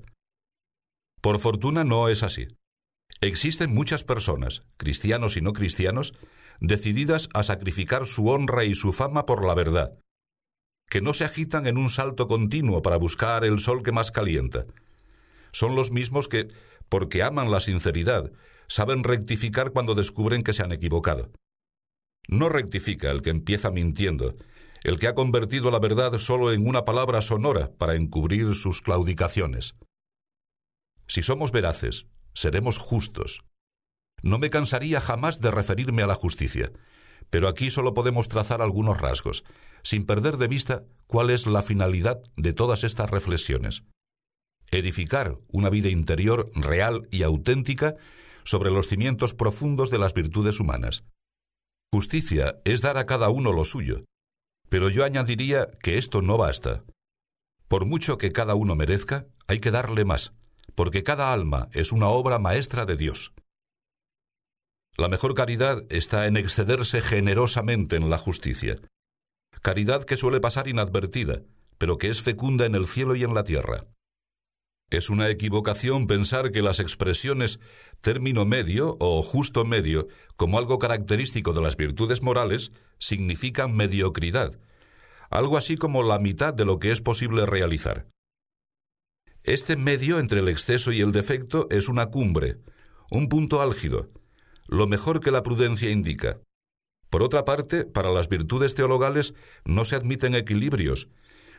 Por 1.21 1.39
fortuna 1.39 1.85
no 1.85 2.09
es 2.09 2.23
así. 2.23 2.49
Existen 3.21 3.75
muchas 3.75 4.03
personas, 4.03 4.63
cristianos 4.79 5.37
y 5.37 5.43
no 5.43 5.53
cristianos, 5.53 6.15
decididas 6.61 7.29
a 7.35 7.43
sacrificar 7.43 8.07
su 8.07 8.29
honra 8.29 8.65
y 8.65 8.75
su 8.75 8.95
fama 8.95 9.27
por 9.27 9.45
la 9.45 9.55
verdad, 9.55 9.93
que 10.89 11.03
no 11.03 11.13
se 11.13 11.25
agitan 11.25 11.67
en 11.67 11.77
un 11.77 11.91
salto 11.91 12.29
continuo 12.29 12.81
para 12.81 12.97
buscar 12.97 13.45
el 13.45 13.61
sol 13.61 13.83
que 13.83 13.93
más 13.93 14.11
calienta. 14.11 14.65
Son 15.53 15.77
los 15.77 15.91
mismos 15.91 16.29
que, 16.29 16.49
porque 16.89 17.23
aman 17.23 17.51
la 17.51 17.61
sinceridad, 17.61 18.33
saben 18.69 19.05
rectificar 19.05 19.71
cuando 19.73 19.95
descubren 19.95 20.45
que 20.45 20.55
se 20.55 20.63
han 20.63 20.73
equivocado. 20.73 21.31
No 22.27 22.49
rectifica 22.49 23.11
el 23.11 23.21
que 23.21 23.29
empieza 23.29 23.71
mintiendo, 23.71 24.35
el 24.85 24.99
que 24.99 25.09
ha 25.09 25.15
convertido 25.15 25.71
la 25.71 25.79
verdad 25.79 26.19
solo 26.19 26.53
en 26.53 26.69
una 26.69 26.85
palabra 26.85 27.23
sonora 27.23 27.73
para 27.79 27.95
encubrir 27.95 28.55
sus 28.55 28.83
claudicaciones. 28.83 29.75
Si 31.07 31.23
somos 31.23 31.53
veraces, 31.53 32.07
seremos 32.35 32.77
justos. 32.77 33.45
No 34.23 34.39
me 34.39 34.51
cansaría 34.51 35.01
jamás 35.01 35.41
de 35.41 35.51
referirme 35.51 36.03
a 36.03 36.07
la 36.07 36.15
justicia, 36.15 36.71
pero 37.31 37.49
aquí 37.49 37.71
solo 37.71 37.95
podemos 37.95 38.29
trazar 38.29 38.61
algunos 38.61 39.01
rasgos, 39.01 39.43
sin 39.83 40.05
perder 40.05 40.37
de 40.37 40.49
vista 40.49 40.85
cuál 41.07 41.31
es 41.31 41.47
la 41.47 41.63
finalidad 41.63 42.23
de 42.37 42.53
todas 42.53 42.85
estas 42.85 43.11
reflexiones. 43.11 43.85
Edificar 44.71 45.39
una 45.49 45.71
vida 45.71 45.89
interior 45.89 46.51
real 46.55 47.09
y 47.11 47.23
auténtica 47.23 47.97
sobre 48.45 48.71
los 48.71 48.89
cimientos 48.89 49.33
profundos 49.33 49.91
de 49.91 49.99
las 49.99 50.13
virtudes 50.13 50.61
humanas. 50.61 51.05
Justicia 51.91 52.61
es 52.65 52.83
dar 52.83 52.99
a 52.99 53.07
cada 53.07 53.31
uno 53.31 53.53
lo 53.53 53.65
suyo, 53.65 54.05
pero 54.69 54.89
yo 54.89 55.05
añadiría 55.05 55.71
que 55.83 55.99
esto 55.99 56.23
no 56.23 56.37
basta. 56.37 56.85
Por 57.69 57.87
mucho 57.87 58.19
que 58.19 58.33
cada 58.33 58.55
uno 58.55 58.75
merezca, 58.75 59.27
hay 59.47 59.61
que 59.61 59.71
darle 59.71 60.05
más, 60.05 60.33
porque 60.75 61.03
cada 61.03 61.33
alma 61.33 61.69
es 61.73 61.93
una 61.93 62.09
obra 62.09 62.39
maestra 62.39 62.87
de 62.87 62.97
Dios. 62.97 63.33
La 64.97 65.09
mejor 65.09 65.35
caridad 65.35 65.85
está 65.91 66.27
en 66.27 66.37
excederse 66.37 67.01
generosamente 67.01 67.97
en 67.97 68.11
la 68.11 68.19
justicia. 68.19 68.77
Caridad 69.61 70.05
que 70.05 70.17
suele 70.17 70.41
pasar 70.41 70.69
inadvertida, 70.69 71.43
pero 71.79 71.99
que 71.99 72.11
es 72.11 72.23
fecunda 72.23 72.65
en 72.65 72.75
el 72.75 72.87
cielo 72.87 73.17
y 73.17 73.25
en 73.25 73.35
la 73.35 73.45
tierra. 73.45 73.87
Es 74.91 75.11
una 75.11 75.29
equivocación 75.29 76.07
pensar 76.07 76.53
que 76.53 76.63
las 76.63 76.79
expresiones 76.79 77.59
término 78.01 78.45
medio 78.45 78.97
o 79.01 79.23
justo 79.23 79.65
medio, 79.65 80.09
como 80.37 80.59
algo 80.59 80.79
característico 80.79 81.53
de 81.53 81.63
las 81.63 81.77
virtudes 81.77 82.23
morales, 82.23 82.71
significan 82.99 83.75
mediocridad, 83.75 84.59
algo 85.31 85.57
así 85.57 85.77
como 85.77 86.03
la 86.03 86.19
mitad 86.19 86.55
de 86.55 86.65
lo 86.65 86.79
que 86.79 86.93
es 86.93 87.01
posible 87.01 87.47
realizar. 87.47 88.07
Este 89.43 89.77
medio 89.77 90.19
entre 90.19 90.41
el 90.41 90.49
exceso 90.49 90.93
y 90.93 91.01
el 91.01 91.13
defecto 91.13 91.67
es 91.71 91.89
una 91.89 92.07
cumbre, 92.07 92.59
un 93.11 93.29
punto 93.29 93.61
álgido, 93.61 94.11
lo 94.69 94.87
mejor 94.87 95.21
que 95.21 95.31
la 95.31 95.43
prudencia 95.43 95.91
indica. 95.91 96.41
Por 97.11 97.23
otra 97.23 97.45
parte, 97.45 97.85
para 97.85 98.11
las 98.11 98.29
virtudes 98.29 98.75
teologales 98.75 99.35
no 99.65 99.85
se 99.85 99.97
admiten 99.97 100.35
equilibrios, 100.35 101.09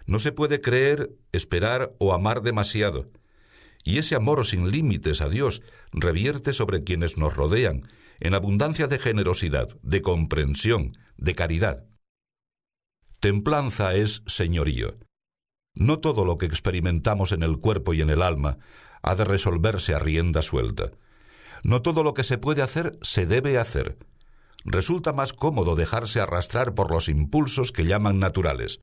no 0.05 0.19
se 0.19 0.31
puede 0.31 0.62
creer, 0.62 1.12
esperar 1.31 1.93
o 2.00 2.13
amar 2.13 2.41
demasiado. 2.41 3.09
Y 3.83 4.00
ese 4.00 4.15
amor 4.15 4.45
sin 4.45 4.71
límites 4.71 5.21
a 5.21 5.29
Dios 5.29 5.62
revierte 5.91 6.53
sobre 6.53 6.83
quienes 6.83 7.17
nos 7.17 7.35
rodean 7.35 7.81
en 8.19 8.33
abundancia 8.33 8.88
de 8.88 9.00
generosidad, 9.00 9.69
de 9.81 10.01
comprensión, 10.01 10.97
de 11.17 11.35
caridad. 11.35 11.85
Templanza 13.19 13.95
es 13.95 14.24
señorío. 14.25 14.95
No 15.74 16.00
todo 16.00 16.25
lo 16.25 16.38
que 16.38 16.45
experimentamos 16.45 17.31
en 17.31 17.43
el 17.43 17.57
cuerpo 17.57 17.93
y 17.93 18.01
en 18.01 18.09
el 18.09 18.21
alma 18.21 18.57
ha 19.01 19.15
de 19.15 19.25
resolverse 19.25 19.93
a 19.93 20.00
rienda 20.00 20.41
suelta. 20.41 20.91
No 21.63 21.81
todo 21.81 22.03
lo 22.03 22.13
que 22.13 22.24
se 22.24 22.38
puede 22.38 22.62
hacer 22.62 22.97
se 23.01 23.25
debe 23.25 23.57
hacer. 23.57 23.97
Resulta 24.63 25.13
más 25.13 25.33
cómodo 25.33 25.75
dejarse 25.75 26.19
arrastrar 26.19 26.74
por 26.74 26.91
los 26.91 27.09
impulsos 27.09 27.71
que 27.71 27.85
llaman 27.85 28.19
naturales. 28.19 28.79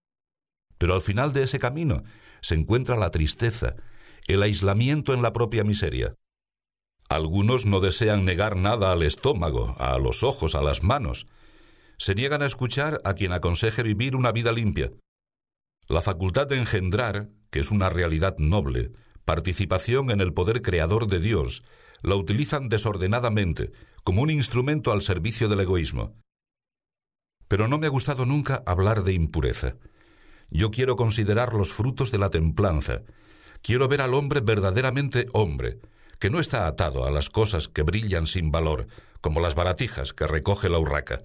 Pero 0.82 0.96
al 0.96 1.00
final 1.00 1.32
de 1.32 1.44
ese 1.44 1.60
camino 1.60 2.02
se 2.40 2.56
encuentra 2.56 2.96
la 2.96 3.12
tristeza, 3.12 3.76
el 4.26 4.42
aislamiento 4.42 5.14
en 5.14 5.22
la 5.22 5.32
propia 5.32 5.62
miseria. 5.62 6.16
Algunos 7.08 7.66
no 7.66 7.78
desean 7.78 8.24
negar 8.24 8.56
nada 8.56 8.90
al 8.90 9.04
estómago, 9.04 9.76
a 9.78 9.96
los 9.98 10.24
ojos, 10.24 10.56
a 10.56 10.60
las 10.60 10.82
manos. 10.82 11.26
Se 11.98 12.16
niegan 12.16 12.42
a 12.42 12.46
escuchar 12.46 13.00
a 13.04 13.14
quien 13.14 13.30
aconseje 13.30 13.84
vivir 13.84 14.16
una 14.16 14.32
vida 14.32 14.50
limpia. 14.50 14.90
La 15.86 16.02
facultad 16.02 16.48
de 16.48 16.56
engendrar, 16.56 17.28
que 17.52 17.60
es 17.60 17.70
una 17.70 17.88
realidad 17.88 18.34
noble, 18.38 18.90
participación 19.24 20.10
en 20.10 20.20
el 20.20 20.32
poder 20.32 20.62
creador 20.62 21.06
de 21.06 21.20
Dios, 21.20 21.62
la 22.02 22.16
utilizan 22.16 22.68
desordenadamente, 22.68 23.70
como 24.02 24.20
un 24.20 24.30
instrumento 24.30 24.90
al 24.90 25.02
servicio 25.02 25.48
del 25.48 25.60
egoísmo. 25.60 26.16
Pero 27.46 27.68
no 27.68 27.78
me 27.78 27.86
ha 27.86 27.90
gustado 27.90 28.26
nunca 28.26 28.64
hablar 28.66 29.04
de 29.04 29.12
impureza. 29.12 29.76
Yo 30.54 30.70
quiero 30.70 30.96
considerar 30.96 31.54
los 31.54 31.72
frutos 31.72 32.12
de 32.12 32.18
la 32.18 32.28
templanza. 32.28 33.02
Quiero 33.62 33.88
ver 33.88 34.02
al 34.02 34.12
hombre 34.12 34.40
verdaderamente 34.40 35.24
hombre, 35.32 35.78
que 36.18 36.28
no 36.28 36.40
está 36.40 36.66
atado 36.66 37.06
a 37.06 37.10
las 37.10 37.30
cosas 37.30 37.68
que 37.68 37.82
brillan 37.82 38.26
sin 38.26 38.50
valor, 38.50 38.86
como 39.22 39.40
las 39.40 39.54
baratijas 39.54 40.12
que 40.12 40.26
recoge 40.26 40.68
la 40.68 40.78
urraca. 40.78 41.22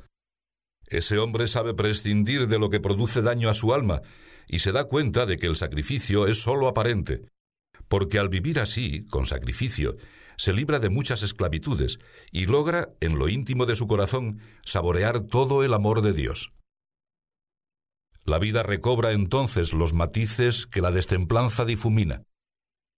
Ese 0.88 1.17
hombre 1.17 1.50
sabe 1.50 1.74
prescindir 1.74 2.48
de 2.48 2.57
lo 2.57 2.69
que 2.69 2.79
produce 2.79 3.22
daño 3.22 3.50
a 3.50 3.53
su 3.53 3.74
alma 3.74 4.01
y 4.48 4.60
se 4.60 4.72
da 4.72 4.86
cuenta 4.86 5.25
de 5.25 5.36
que 5.36 5.48
el 5.48 5.57
sacrificio 5.57 6.25
es 6.27 6.41
sólo 6.41 6.69
aparente, 6.69 7.25
porque 7.89 8.19
al 8.19 8.29
vivir 8.29 8.60
así, 8.60 9.05
con 9.10 9.25
sacrificio, 9.25 9.98
se 10.38 10.53
libra 10.53 10.79
de 10.79 10.89
muchas 10.89 11.22
esclavitudes 11.22 12.00
y 12.31 12.46
logra, 12.46 12.93
en 13.01 13.19
lo 13.19 13.27
íntimo 13.27 13.65
de 13.65 13.75
su 13.75 13.88
corazón, 13.88 14.39
saborear 14.63 15.19
todo 15.19 15.65
el 15.65 15.73
amor 15.73 16.01
de 16.01 16.13
Dios. 16.13 16.54
La 18.27 18.39
vida 18.39 18.61
recobra 18.61 19.13
entonces 19.13 19.73
los 19.73 19.93
matices 19.93 20.67
que 20.67 20.81
la 20.81 20.91
destemplanza 20.91 21.63
difumina. 21.63 22.23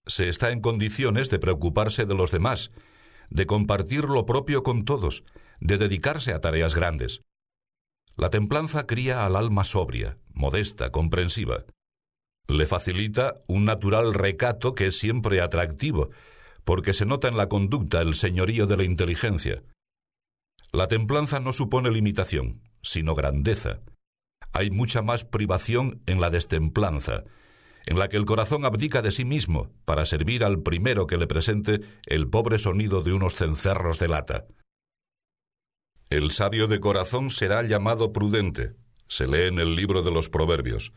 Se 0.07 0.27
está 0.27 0.49
en 0.49 0.59
condiciones 0.59 1.29
de 1.29 1.37
preocuparse 1.37 2.07
de 2.07 2.15
los 2.15 2.31
demás, 2.31 2.71
de 3.29 3.45
compartir 3.45 4.05
lo 4.05 4.25
propio 4.25 4.63
con 4.63 4.85
todos, 4.85 5.23
de 5.59 5.77
dedicarse 5.77 6.33
a 6.33 6.41
tareas 6.41 6.73
grandes. 6.73 7.21
La 8.15 8.31
templanza 8.31 8.87
cría 8.87 9.23
al 9.23 9.35
alma 9.35 9.65
sobria, 9.65 10.17
modesta, 10.33 10.91
comprensiva. 10.91 11.63
Le 12.47 12.65
facilita 12.65 13.37
un 13.47 13.65
natural 13.65 14.15
recato 14.15 14.73
que 14.73 14.87
es 14.87 14.97
siempre 14.97 15.41
atractivo, 15.41 16.09
porque 16.63 16.95
se 16.95 17.05
nota 17.05 17.27
en 17.27 17.37
la 17.37 17.49
conducta 17.49 18.01
el 18.01 18.15
señorío 18.15 18.65
de 18.65 18.77
la 18.77 18.83
inteligencia. 18.83 19.61
La 20.71 20.87
templanza 20.87 21.39
no 21.39 21.53
supone 21.53 21.91
limitación, 21.91 22.63
sino 22.81 23.13
grandeza. 23.13 23.81
Hay 24.53 24.71
mucha 24.71 25.01
más 25.01 25.23
privación 25.23 26.01
en 26.05 26.21
la 26.21 26.29
destemplanza, 26.29 27.23
en 27.85 27.97
la 27.99 28.09
que 28.09 28.17
el 28.17 28.25
corazón 28.25 28.65
abdica 28.65 29.01
de 29.01 29.11
sí 29.11 29.25
mismo 29.25 29.71
para 29.85 30.05
servir 30.05 30.43
al 30.43 30.61
primero 30.61 31.07
que 31.07 31.17
le 31.17 31.27
presente 31.27 31.79
el 32.05 32.29
pobre 32.29 32.59
sonido 32.59 33.01
de 33.01 33.13
unos 33.13 33.35
cencerros 33.35 33.99
de 33.99 34.07
lata. 34.07 34.45
El 36.09 36.31
sabio 36.31 36.67
de 36.67 36.79
corazón 36.79 37.29
será 37.29 37.61
llamado 37.63 38.11
prudente, 38.11 38.75
se 39.07 39.27
lee 39.27 39.47
en 39.47 39.59
el 39.59 39.75
libro 39.75 40.01
de 40.01 40.11
los 40.11 40.29
Proverbios. 40.29 40.91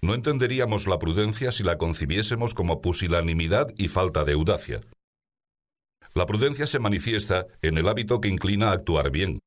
No 0.00 0.14
entenderíamos 0.14 0.88
la 0.88 0.98
prudencia 0.98 1.52
si 1.52 1.62
la 1.62 1.78
concibiésemos 1.78 2.54
como 2.54 2.80
pusilanimidad 2.80 3.68
y 3.76 3.86
falta 3.86 4.24
de 4.24 4.32
audacia. 4.32 4.80
La 6.14 6.26
prudencia 6.26 6.66
se 6.66 6.80
manifiesta 6.80 7.46
en 7.62 7.78
el 7.78 7.88
hábito 7.88 8.20
que 8.20 8.28
inclina 8.28 8.70
a 8.70 8.72
actuar 8.72 9.10
bien, 9.10 9.38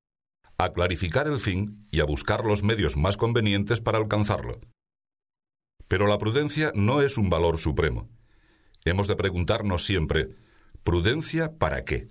a 0.57 0.73
clarificar 0.73 1.27
el 1.27 1.39
fin 1.39 1.87
y 1.91 1.99
a 1.99 2.05
buscar 2.05 2.45
los 2.45 2.63
medios 2.63 2.97
más 2.97 3.17
convenientes 3.17 3.81
para 3.81 3.97
alcanzarlo. 3.97 4.59
Pero 5.87 6.07
la 6.07 6.17
prudencia 6.17 6.71
no 6.75 7.01
es 7.01 7.17
un 7.17 7.29
valor 7.29 7.57
supremo. 7.57 8.09
Hemos 8.83 9.07
de 9.07 9.15
preguntarnos 9.15 9.83
siempre, 9.83 10.29
¿prudencia 10.83 11.57
para 11.57 11.83
qué? 11.85 12.09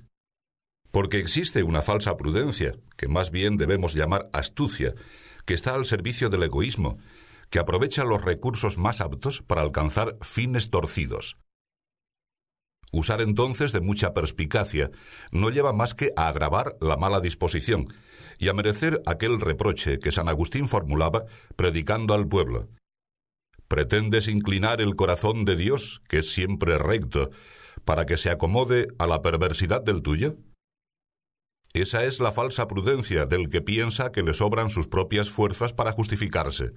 porque 0.95 1.19
existe 1.19 1.65
una 1.65 1.83
falsa 1.83 2.17
prudencia, 2.17 2.77
que 2.97 3.09
más 3.09 3.33
bien 3.33 3.57
debemos 3.57 3.95
llamar 3.95 4.31
astucia, 4.33 4.95
que 5.45 5.53
está 5.53 5.75
al 5.75 5.87
servicio 5.87 6.29
del 6.29 6.45
egoísmo, 6.45 6.99
que 7.51 7.59
aprovecha 7.59 8.05
los 8.05 8.25
recursos 8.25 8.79
más 8.79 9.01
aptos 9.01 9.43
para 9.43 9.63
alcanzar 9.63 10.17
fines 10.21 10.71
torcidos. 10.71 11.37
Usar 12.93 13.23
entonces 13.23 13.73
de 13.73 13.81
mucha 13.81 14.15
perspicacia 14.15 14.93
no 15.33 15.51
lleva 15.51 15.73
más 15.73 15.95
que 15.95 16.13
a 16.15 16.29
agravar 16.29 16.77
la 16.81 16.97
mala 16.97 17.19
disposición 17.19 17.87
y 18.39 18.49
a 18.49 18.53
merecer 18.55 19.03
aquel 19.07 19.41
reproche 19.41 19.99
que 19.99 20.13
San 20.13 20.29
Agustín 20.29 20.69
formulaba 20.69 21.25
predicando 21.57 22.15
al 22.15 22.29
pueblo. 22.29 22.69
¿Pretendes 23.69 24.29
inclinar 24.29 24.81
el 24.81 24.95
corazón 24.95 25.45
de 25.45 25.57
Dios, 25.57 26.03
que 26.09 26.19
es 26.19 26.31
siempre 26.31 26.79
recto, 26.79 27.31
para 27.85 28.07
que 28.07 28.17
se 28.17 28.31
acomode 28.31 28.89
a 28.99 29.07
la 29.07 29.23
perversidad 29.23 29.83
del 29.83 30.03
tuyo? 30.03 30.37
Esa 31.73 32.05
es 32.05 32.21
la 32.21 32.31
falsa 32.31 32.69
prudencia 32.69 33.27
del 33.27 33.51
que 33.51 33.61
piensa 33.61 34.13
que 34.13 34.23
le 34.23 34.35
sobran 34.35 34.71
sus 34.71 34.87
propias 34.87 35.29
fuerzas 35.29 35.73
para 35.73 35.93
justificarse. 35.93 36.73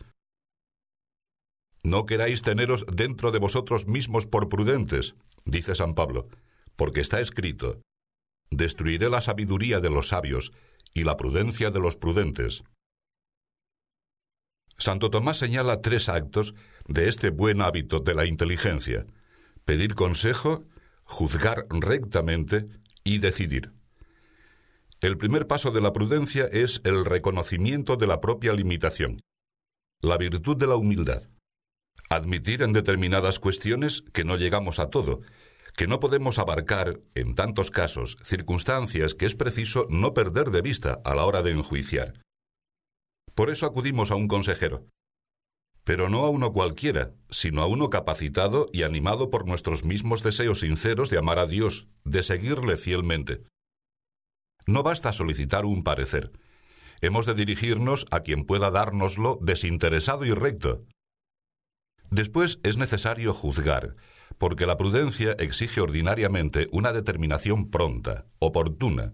No 1.83 2.05
queráis 2.05 2.41
teneros 2.41 2.85
dentro 2.91 3.31
de 3.31 3.39
vosotros 3.39 3.87
mismos 3.87 4.25
por 4.25 4.49
prudentes, 4.49 5.15
dice 5.45 5.75
San 5.75 5.93
Pablo, 5.93 6.27
porque 6.75 6.99
está 6.99 7.21
escrito, 7.21 7.79
destruiré 8.49 9.09
la 9.09 9.21
sabiduría 9.21 9.79
de 9.79 9.89
los 9.89 10.07
sabios 10.07 10.51
y 10.97 11.03
la 11.03 11.15
prudencia 11.15 11.69
de 11.69 11.79
los 11.79 11.95
prudentes. 11.95 12.63
Santo 14.79 15.11
Tomás 15.11 15.37
señala 15.37 15.81
tres 15.81 16.09
actos 16.09 16.55
de 16.87 17.07
este 17.07 17.29
buen 17.29 17.61
hábito 17.61 17.99
de 17.99 18.15
la 18.15 18.25
inteligencia, 18.25 19.05
pedir 19.63 19.93
consejo, 19.93 20.65
juzgar 21.03 21.67
rectamente 21.69 22.67
y 23.03 23.19
decidir. 23.19 23.73
El 24.99 25.17
primer 25.17 25.45
paso 25.45 25.69
de 25.69 25.81
la 25.81 25.93
prudencia 25.93 26.45
es 26.45 26.81
el 26.83 27.05
reconocimiento 27.05 27.95
de 27.95 28.07
la 28.07 28.19
propia 28.19 28.53
limitación, 28.53 29.19
la 30.01 30.17
virtud 30.17 30.57
de 30.57 30.65
la 30.65 30.77
humildad. 30.77 31.23
Admitir 32.09 32.63
en 32.63 32.73
determinadas 32.73 33.37
cuestiones 33.37 34.03
que 34.13 34.23
no 34.23 34.35
llegamos 34.35 34.79
a 34.79 34.89
todo, 34.89 35.21
que 35.77 35.87
no 35.87 35.99
podemos 35.99 36.39
abarcar, 36.39 36.99
en 37.13 37.35
tantos 37.35 37.69
casos, 37.69 38.17
circunstancias 38.23 39.13
que 39.13 39.27
es 39.27 39.35
preciso 39.35 39.85
no 39.89 40.15
perder 40.15 40.49
de 40.49 40.63
vista 40.63 40.99
a 41.05 41.13
la 41.13 41.23
hora 41.23 41.43
de 41.43 41.51
enjuiciar. 41.51 42.19
Por 43.35 43.51
eso 43.51 43.67
acudimos 43.67 44.09
a 44.09 44.15
un 44.15 44.27
consejero, 44.27 44.87
pero 45.83 46.09
no 46.09 46.25
a 46.25 46.29
uno 46.29 46.51
cualquiera, 46.51 47.13
sino 47.29 47.61
a 47.61 47.67
uno 47.67 47.91
capacitado 47.91 48.69
y 48.73 48.81
animado 48.81 49.29
por 49.29 49.47
nuestros 49.47 49.85
mismos 49.85 50.23
deseos 50.23 50.61
sinceros 50.61 51.11
de 51.11 51.19
amar 51.19 51.37
a 51.37 51.45
Dios, 51.45 51.87
de 52.03 52.23
seguirle 52.23 52.75
fielmente. 52.75 53.43
No 54.65 54.81
basta 54.81 55.13
solicitar 55.13 55.63
un 55.63 55.83
parecer. 55.83 56.31
Hemos 57.01 57.27
de 57.27 57.35
dirigirnos 57.35 58.07
a 58.09 58.21
quien 58.21 58.45
pueda 58.45 58.71
dárnoslo 58.71 59.37
desinteresado 59.43 60.25
y 60.25 60.31
recto. 60.31 60.85
Después 62.09 62.59
es 62.63 62.77
necesario 62.77 63.33
juzgar, 63.33 63.93
porque 64.37 64.65
la 64.65 64.77
prudencia 64.77 65.33
exige 65.39 65.81
ordinariamente 65.81 66.67
una 66.71 66.93
determinación 66.93 67.69
pronta, 67.69 68.25
oportuna. 68.39 69.13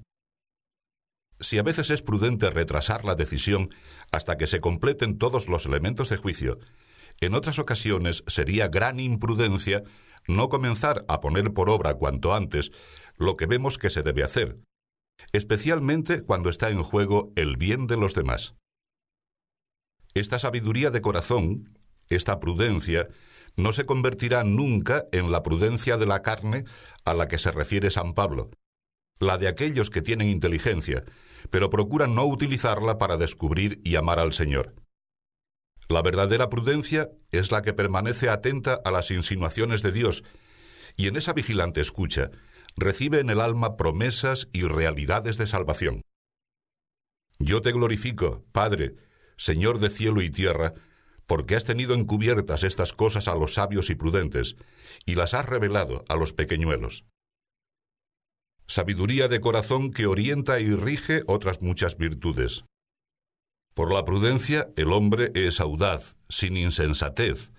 Si 1.40 1.58
a 1.58 1.64
veces 1.64 1.90
es 1.90 2.02
prudente 2.02 2.50
retrasar 2.50 3.06
la 3.06 3.16
decisión 3.16 3.74
hasta 4.12 4.38
que 4.38 4.48
se 4.48 4.62
completen 4.62 5.18
todos 5.18 5.50
los 5.50 5.66
elementos 5.66 6.10
de 6.10 6.18
juicio, 6.18 6.60
en 7.20 7.36
otras 7.36 7.60
ocasiones 7.60 8.24
sería 8.28 8.68
gran 8.68 9.00
imprudencia 9.00 9.84
no 10.28 10.50
comenzar 10.50 11.06
a 11.08 11.20
poner 11.20 11.54
por 11.54 11.70
obra 11.70 11.96
cuanto 11.96 12.34
antes 12.34 12.72
lo 13.18 13.36
que 13.38 13.46
vemos 13.46 13.78
que 13.78 13.90
se 13.90 14.04
debe 14.04 14.24
hacer, 14.24 14.58
especialmente 15.32 16.22
cuando 16.22 16.50
está 16.50 16.70
en 16.70 16.82
juego 16.82 17.32
el 17.36 17.58
bien 17.58 17.88
de 17.88 17.98
los 17.98 18.14
demás. 18.14 18.56
Esta 20.14 20.40
sabiduría 20.40 20.92
de 20.92 21.02
corazón, 21.02 21.78
esta 22.10 22.40
prudencia, 22.40 23.10
no 23.56 23.72
se 23.72 23.86
convertirá 23.86 24.44
nunca 24.44 25.06
en 25.12 25.32
la 25.32 25.44
prudencia 25.44 25.98
de 25.98 26.06
la 26.06 26.22
carne 26.22 26.66
a 27.06 27.13
la 27.13 27.28
que 27.28 27.38
se 27.38 27.52
refiere 27.52 27.92
San 27.92 28.13
Pablo, 28.13 28.50
la 29.20 29.38
de 29.38 29.48
aquellos 29.48 29.89
que 29.89 30.02
tienen 30.02 30.30
inteligencia, 30.30 31.04
pero 31.50 31.70
procuran 31.70 32.16
no 32.16 32.26
utilizarla 32.26 32.98
para 32.98 33.18
descubrir 33.18 33.82
y 33.84 33.96
amar 33.96 34.20
al 34.20 34.34
Señor. 34.34 34.74
La 35.89 36.02
verdadera 36.02 36.50
prudencia 36.50 37.10
es 37.32 37.52
la 37.52 37.62
que 37.62 37.74
permanece 37.74 38.30
atenta 38.30 38.80
a 38.86 38.92
las 38.92 39.12
insinuaciones 39.12 39.84
de 39.84 39.92
Dios 39.92 40.24
y 40.96 41.08
en 41.08 41.18
esa 41.18 41.34
vigilante 41.34 41.82
escucha 41.82 42.32
recibe 42.76 43.20
en 43.20 43.30
el 43.30 43.39
alma 43.39 43.78
promesas 43.78 44.48
y 44.52 44.63
realidades 44.63 45.38
de 45.38 45.48
salvación. 45.48 46.02
Yo 47.39 47.62
te 47.62 47.72
glorifico, 47.72 48.46
Padre, 48.52 48.96
Señor 49.38 49.80
de 49.80 49.89
cielo 49.89 50.22
y 50.22 50.30
tierra, 50.30 50.74
porque 51.28 51.56
has 51.56 51.66
tenido 51.66 51.96
encubiertas 51.96 52.64
estas 52.64 52.94
cosas 52.94 53.28
a 53.28 53.36
los 53.36 53.56
sabios 53.56 53.90
y 53.90 53.96
prudentes, 53.96 54.56
y 55.06 55.16
las 55.16 55.34
has 55.34 55.46
revelado 55.46 56.04
a 56.10 56.16
los 56.16 56.34
pequeñuelos. 56.34 57.06
Sabiduría 58.68 59.28
de 59.28 59.42
corazón 59.42 59.92
que 59.92 60.08
orienta 60.08 60.60
y 60.60 60.74
rige 60.74 61.22
otras 61.28 61.62
muchas 61.62 61.98
virtudes. 61.98 62.64
Por 63.74 63.92
la 63.92 64.06
prudencia 64.06 64.70
el 64.78 64.92
hombre 64.92 65.32
es 65.34 65.60
audaz, 65.60 66.16
sin 66.30 66.58
insensatez. 66.58 67.52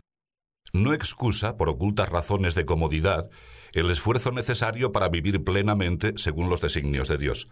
No 0.73 0.93
excusa, 0.93 1.57
por 1.57 1.69
ocultas 1.69 2.09
razones 2.09 2.55
de 2.55 2.65
comodidad, 2.65 3.29
el 3.73 3.91
esfuerzo 3.91 4.31
necesario 4.31 4.93
para 4.93 5.09
vivir 5.09 5.43
plenamente 5.45 6.15
según 6.17 6.49
los 6.49 6.61
designios 6.61 7.09
de 7.09 7.19
Dios. 7.19 7.49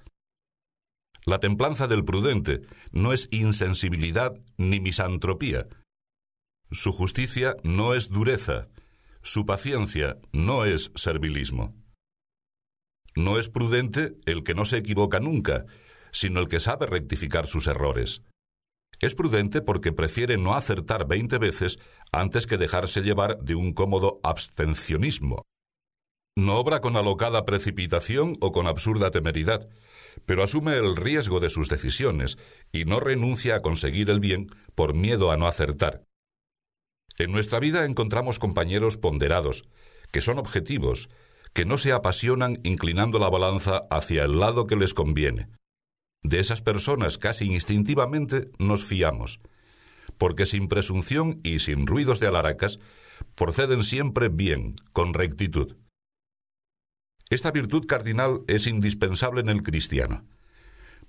La 1.25 1.38
templanza 1.38 1.87
del 1.87 2.05
prudente 2.05 2.62
no 2.90 3.12
es 3.12 3.29
insensibilidad 3.31 4.35
ni 4.57 4.81
misantropía. 4.81 5.68
Su 6.72 6.90
justicia 6.90 7.56
no 7.64 7.92
es 7.92 8.08
dureza. 8.08 8.68
Su 9.20 9.44
paciencia 9.44 10.16
no 10.32 10.64
es 10.64 10.90
servilismo. 10.94 11.74
No 13.14 13.38
es 13.38 13.50
prudente 13.50 14.14
el 14.24 14.42
que 14.42 14.54
no 14.54 14.64
se 14.64 14.78
equivoca 14.78 15.20
nunca, 15.20 15.66
sino 16.12 16.40
el 16.40 16.48
que 16.48 16.61
sabe 16.61 16.87
rectificar 16.87 17.46
sus 17.46 17.66
errores. 17.66 18.22
Es 19.00 19.14
prudente 19.14 19.61
porque 19.61 19.92
prefiere 19.92 20.38
no 20.38 20.54
acertar 20.54 21.06
veinte 21.06 21.37
veces 21.37 21.78
antes 22.11 22.46
que 22.46 22.56
dejarse 22.56 23.02
llevar 23.02 23.37
de 23.42 23.54
un 23.54 23.74
cómodo 23.74 24.18
abstencionismo. 24.22 25.42
No 26.38 26.56
obra 26.56 26.80
con 26.80 26.96
alocada 26.96 27.44
precipitación 27.44 28.38
o 28.40 28.50
con 28.50 28.66
absurda 28.66 29.11
temeridad, 29.11 29.68
pero 30.24 30.42
asume 30.42 30.78
el 30.78 30.96
riesgo 30.96 31.38
de 31.38 31.50
sus 31.50 31.68
decisiones 31.68 32.38
y 32.72 32.87
no 32.87 32.98
renuncia 32.98 33.56
a 33.56 33.61
conseguir 33.61 34.08
el 34.08 34.20
bien 34.20 34.46
por 34.74 34.94
miedo 34.94 35.30
a 35.30 35.37
no 35.37 35.46
acertar. 35.46 36.02
En 37.18 37.33
nuestra 37.33 37.61
vida 37.61 37.85
encontramos 37.85 38.38
compañeros 38.38 38.96
ponderados, 38.96 39.64
que 40.11 40.20
son 40.20 40.38
objetivos, 40.38 41.09
que 41.53 41.64
no 41.64 41.79
se 41.79 41.92
apasionan 41.92 42.61
inclinando 42.62 43.18
la 43.18 43.29
balanza 43.29 43.85
hacia 43.90 44.25
el 44.25 44.40
lado 44.40 44.66
que 44.66 44.77
les 44.77 44.94
conviene. 44.94 45.48
De 46.22 46.40
esas 46.40 46.62
personas 46.62 47.18
casi 47.18 47.46
instintivamente 47.46 48.51
nos 48.59 48.85
fiamos, 48.85 49.40
porque 50.18 50.46
sin 50.46 50.68
presunción 50.68 51.40
y 51.42 51.59
sin 51.59 51.87
ruidos 51.87 52.20
de 52.20 52.29
alaracas, 52.29 52.79
proceden 53.35 53.83
siempre 53.83 54.29
bien, 54.29 54.77
con 54.92 55.14
rectitud. 55.14 55.77
Esta 57.29 57.51
virtud 57.51 57.87
cardinal 57.87 58.42
es 58.46 58.66
indispensable 58.66 59.40
en 59.40 59.48
el 59.48 59.62
cristiano. 59.62 60.25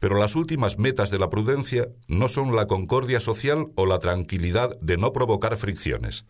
Pero 0.03 0.19
las 0.19 0.35
últimas 0.35 0.79
metas 0.79 1.11
de 1.11 1.17
la 1.17 1.29
prudencia 1.29 1.87
no 2.09 2.27
son 2.27 2.57
la 2.57 2.67
concordia 2.67 3.21
social 3.21 3.67
o 3.77 3.85
la 3.85 3.99
tranquilidad 3.99 4.77
de 4.81 4.97
no 4.97 5.13
provocar 5.13 5.55
fricciones. 5.55 6.25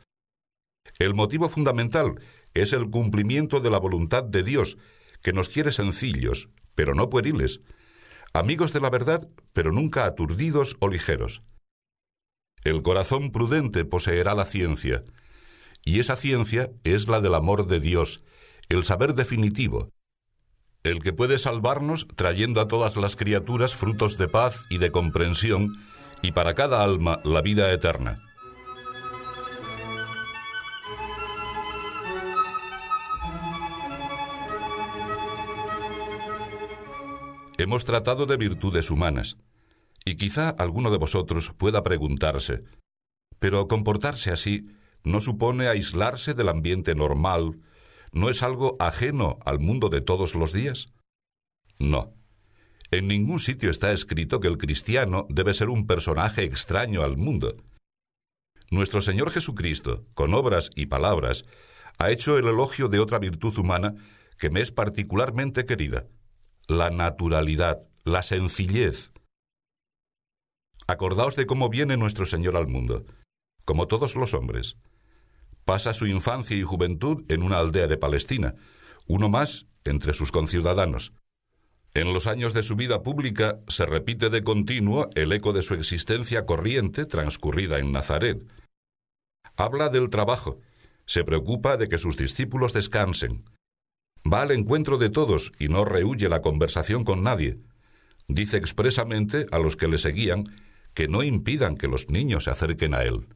El 1.00 1.16
motivo 1.16 1.50
fundamental 1.50 2.20
es 2.54 2.72
el 2.72 2.92
cumplimiento 2.92 3.62
de 3.62 3.72
la 3.72 3.80
voluntad 3.80 4.24
de 4.24 4.44
Dios, 4.44 4.78
que 5.24 5.34
nos 5.34 5.50
quiere 5.50 5.72
sencillos, 5.72 6.50
pero 6.76 6.94
no 6.94 7.10
pueriles, 7.10 7.62
amigos 8.32 8.74
de 8.74 8.80
la 8.80 8.92
verdad, 8.92 9.28
pero 9.54 9.72
nunca 9.72 10.06
aturdidos 10.06 10.76
o 10.80 10.88
ligeros. 10.88 11.42
El 12.64 12.84
corazón 12.84 13.32
prudente 13.32 13.86
poseerá 13.86 14.36
la 14.36 14.46
ciencia, 14.46 15.04
y 15.84 15.98
esa 15.98 16.16
ciencia 16.16 16.70
es 16.84 17.08
la 17.08 17.22
del 17.22 17.34
amor 17.34 17.66
de 17.66 17.80
Dios, 17.80 18.24
el 18.70 18.84
saber 18.84 19.16
definitivo, 19.16 19.90
el 20.84 21.02
que 21.02 21.13
puede 21.13 21.39
salvarnos 21.39 22.08
trayendo 22.15 22.60
a 22.60 22.67
todas 22.67 22.98
las 22.98 23.15
criaturas 23.15 23.74
frutos 23.74 24.17
de 24.17 24.28
paz 24.28 24.65
y 24.69 24.78
de 24.78 24.91
comprensión, 24.91 25.78
y 26.22 26.34
para 26.34 26.56
cada 26.56 26.84
alma 26.84 27.22
la 27.24 27.41
vida 27.41 27.72
eterna. 27.72 28.22
Hemos 37.58 37.86
tratado 37.86 38.26
de 38.26 38.36
virtudes 38.36 38.91
humanas, 38.91 39.38
y 40.04 40.15
quizá 40.15 40.50
alguno 40.50 40.91
de 40.91 40.98
vosotros 40.98 41.52
pueda 41.56 41.82
preguntarse, 41.82 42.63
pero 43.39 43.67
comportarse 43.69 44.32
así 44.32 44.65
no 45.04 45.22
supone 45.22 45.67
aislarse 45.67 46.34
del 46.34 46.50
ambiente 46.50 46.93
normal, 46.93 47.60
no 48.13 48.30
es 48.30 48.43
algo 48.43 48.78
ajeno 48.80 49.39
al 49.45 49.60
mundo 49.60 49.89
de 49.89 50.02
todos 50.02 50.36
los 50.36 50.54
días? 50.54 50.93
No. 51.80 52.13
En 52.91 53.08
ningún 53.08 53.39
sitio 53.39 53.71
está 53.71 53.91
escrito 53.91 54.39
que 54.39 54.47
el 54.47 54.58
cristiano 54.58 55.26
debe 55.30 55.54
ser 55.54 55.69
un 55.69 55.88
personaje 55.88 56.43
extraño 56.43 57.02
al 57.02 57.17
mundo. 57.17 57.58
Nuestro 58.69 59.02
Señor 59.02 59.32
Jesucristo, 59.32 60.06
con 60.13 60.34
obras 60.34 60.69
y 60.76 60.86
palabras, 60.86 61.45
ha 61.97 62.12
hecho 62.12 62.38
el 62.38 62.47
elogio 62.47 62.88
de 62.88 62.99
otra 62.99 63.19
virtud 63.19 63.58
humana 63.58 63.95
que 64.38 64.49
me 64.49 64.62
es 64.62 64.71
particularmente 64.71 65.65
querida, 65.65 66.08
la 66.67 66.89
naturalidad, 66.89 67.88
la 68.04 68.23
sencillez. 68.23 69.12
Acordaos 70.88 71.36
de 71.36 71.45
cómo 71.45 71.69
viene 71.69 71.97
nuestro 71.97 72.26
Señor 72.26 72.58
al 72.58 72.67
mundo, 72.67 73.06
como 73.65 73.88
todos 73.88 74.15
los 74.15 74.34
hombres. 74.34 74.76
Pasa 75.65 75.93
su 75.93 76.08
infancia 76.08 76.58
y 76.58 76.63
juventud 76.63 77.23
en 77.30 77.41
una 77.41 77.60
aldea 77.60 77.88
de 77.88 77.97
Palestina, 77.97 78.56
uno 79.08 79.30
más 79.30 79.65
entre 79.86 80.13
sus 80.13 80.32
conciudadanos. 80.32 81.13
En 81.93 82.13
los 82.13 82.28
años 82.28 82.54
de 82.54 82.63
su 82.63 82.76
vida 82.76 83.04
pública 83.04 83.60
se 83.67 83.86
repite 83.86 84.30
de 84.30 84.41
continuo 84.41 85.10
el 85.15 85.32
eco 85.32 85.54
de 85.54 85.62
su 85.62 85.73
existencia 85.73 86.45
corriente 86.45 87.06
transcurrida 87.06 87.80
en 87.80 87.91
Nazaret. 87.91 88.45
Habla 89.56 89.89
del 89.89 90.10
trabajo, 90.10 90.60
se 91.06 91.23
preocupa 91.23 91.78
de 91.78 91.88
que 91.88 91.97
sus 91.97 92.17
discípulos 92.17 92.73
descansen. 92.73 93.45
Va 94.26 94.41
al 94.41 94.52
encuentro 94.52 94.97
de 94.97 95.10
todos 95.10 95.52
y 95.60 95.67
no 95.67 95.86
rehuye 95.86 96.28
la 96.30 96.41
conversación 96.41 97.04
con 97.04 97.23
nadie. 97.23 97.60
Dice 98.28 98.58
expresamente 98.58 99.45
a 99.52 99.60
los 99.60 99.76
que 99.76 99.88
le 99.88 99.97
seguían 99.97 100.43
que 100.93 101.08
no 101.08 101.23
impidan 101.23 101.78
que 101.78 101.88
los 101.88 102.10
niños 102.10 102.45
se 102.45 102.52
acerquen 102.52 102.95
a 102.95 103.04
él 103.04 103.28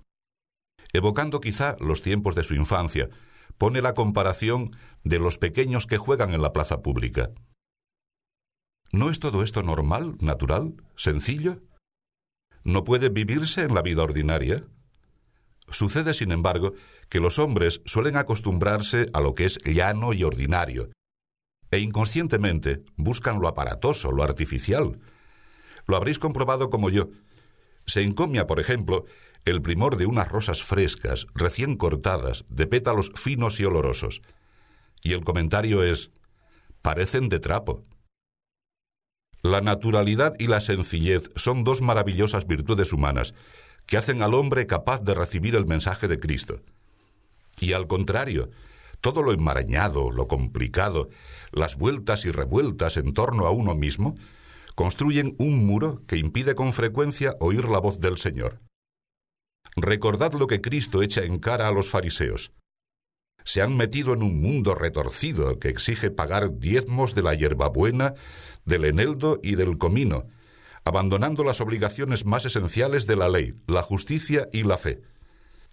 evocando 0.94 1.42
quizá 1.42 1.76
los 1.80 2.02
tiempos 2.02 2.36
de 2.36 2.44
su 2.44 2.54
infancia, 2.54 3.10
pone 3.58 3.82
la 3.82 3.94
comparación 3.94 4.72
de 5.04 5.20
los 5.20 5.38
pequeños 5.38 5.88
que 5.88 5.98
juegan 5.98 6.34
en 6.34 6.42
la 6.42 6.54
plaza 6.54 6.82
pública. 6.82 7.32
¿No 8.92 9.10
es 9.10 9.20
todo 9.20 9.44
esto 9.44 9.64
normal, 9.64 10.16
natural, 10.20 10.76
sencillo? 10.96 11.62
¿No 12.64 12.84
puede 12.84 13.10
vivirse 13.10 13.62
en 13.62 13.74
la 13.74 13.82
vida 13.82 14.04
ordinaria? 14.04 14.66
Sucede, 15.70 16.14
sin 16.14 16.32
embargo, 16.32 16.74
que 17.10 17.20
los 17.20 17.40
hombres 17.40 17.82
suelen 17.86 18.16
acostumbrarse 18.16 19.08
a 19.14 19.20
lo 19.20 19.34
que 19.34 19.46
es 19.46 19.60
llano 19.66 20.14
y 20.14 20.24
ordinario, 20.24 20.90
e 21.72 21.80
inconscientemente 21.80 22.84
buscan 22.96 23.40
lo 23.40 23.48
aparatoso, 23.48 24.12
lo 24.12 24.24
artificial. 24.24 25.00
Lo 25.86 25.98
habréis 25.98 26.20
comprobado 26.20 26.70
como 26.70 26.90
yo. 26.90 27.10
Se 27.86 28.02
encomia, 28.02 28.48
por 28.48 28.60
ejemplo, 28.60 29.06
el 29.50 29.62
primor 29.62 29.98
de 29.98 30.06
unas 30.06 30.28
rosas 30.30 30.64
frescas, 30.64 31.28
recién 31.34 31.76
cortadas, 31.76 32.46
de 32.50 32.68
pétalos 32.68 33.12
finos 33.16 33.60
y 33.60 33.66
olorosos. 33.66 34.22
Y 35.04 35.14
el 35.14 35.24
comentario 35.24 35.84
es, 35.84 36.12
parecen 36.82 37.30
de 37.30 37.40
trapo. 37.40 37.84
La 39.42 39.62
naturalidad 39.62 40.34
y 40.40 40.48
la 40.48 40.62
sencillez 40.62 41.30
son 41.36 41.64
dos 41.64 41.82
maravillosas 41.82 42.48
virtudes 42.48 42.92
humanas 42.92 43.34
que 43.86 43.98
hacen 43.98 44.22
al 44.22 44.34
hombre 44.34 44.68
capaz 44.68 45.00
de 45.00 45.14
recibir 45.14 45.56
el 45.56 45.66
mensaje 45.66 46.08
de 46.08 46.20
Cristo. 46.20 46.62
Y 47.60 47.74
al 47.74 47.88
contrario, 47.88 48.50
todo 49.02 49.24
lo 49.24 49.32
enmarañado, 49.32 50.12
lo 50.12 50.28
complicado, 50.28 51.10
las 51.52 51.78
vueltas 51.78 52.26
y 52.26 52.32
revueltas 52.32 52.98
en 52.98 53.14
torno 53.14 53.46
a 53.46 53.52
uno 53.52 53.76
mismo, 53.76 54.16
construyen 54.76 55.36
un 55.40 55.66
muro 55.66 56.02
que 56.08 56.18
impide 56.18 56.56
con 56.56 56.74
frecuencia 56.74 57.36
oír 57.40 57.70
la 57.70 57.80
voz 57.80 58.00
del 58.00 58.18
Señor. 58.18 58.60
Recordad 59.76 60.34
lo 60.34 60.48
que 60.48 60.62
Cristo 60.62 61.02
echa 61.02 61.24
en 61.24 61.40
cara 61.40 61.68
a 61.68 61.72
los 61.72 61.90
fariseos. 61.90 62.52
Se 63.44 63.62
han 63.62 63.78
metido 63.78 64.14
en 64.14 64.24
un 64.24 64.42
mundo 64.42 64.76
retorcido 64.76 65.60
que 65.60 65.70
exige 65.70 66.12
pagar 66.12 66.60
diezmos 66.60 67.16
de 67.16 67.24
la 67.24 67.34
hierbabuena, 67.34 68.14
del 68.66 68.86
eneldo 68.86 69.40
y 69.42 69.56
del 69.56 69.78
comino, 69.78 70.28
abandonando 70.84 71.44
las 71.44 71.62
obligaciones 71.62 72.26
más 72.26 72.46
esenciales 72.46 73.08
de 73.08 73.16
la 73.16 73.30
ley, 73.30 73.54
la 73.68 73.84
justicia 73.84 74.48
y 74.52 74.64
la 74.64 74.78
fe. 74.78 75.02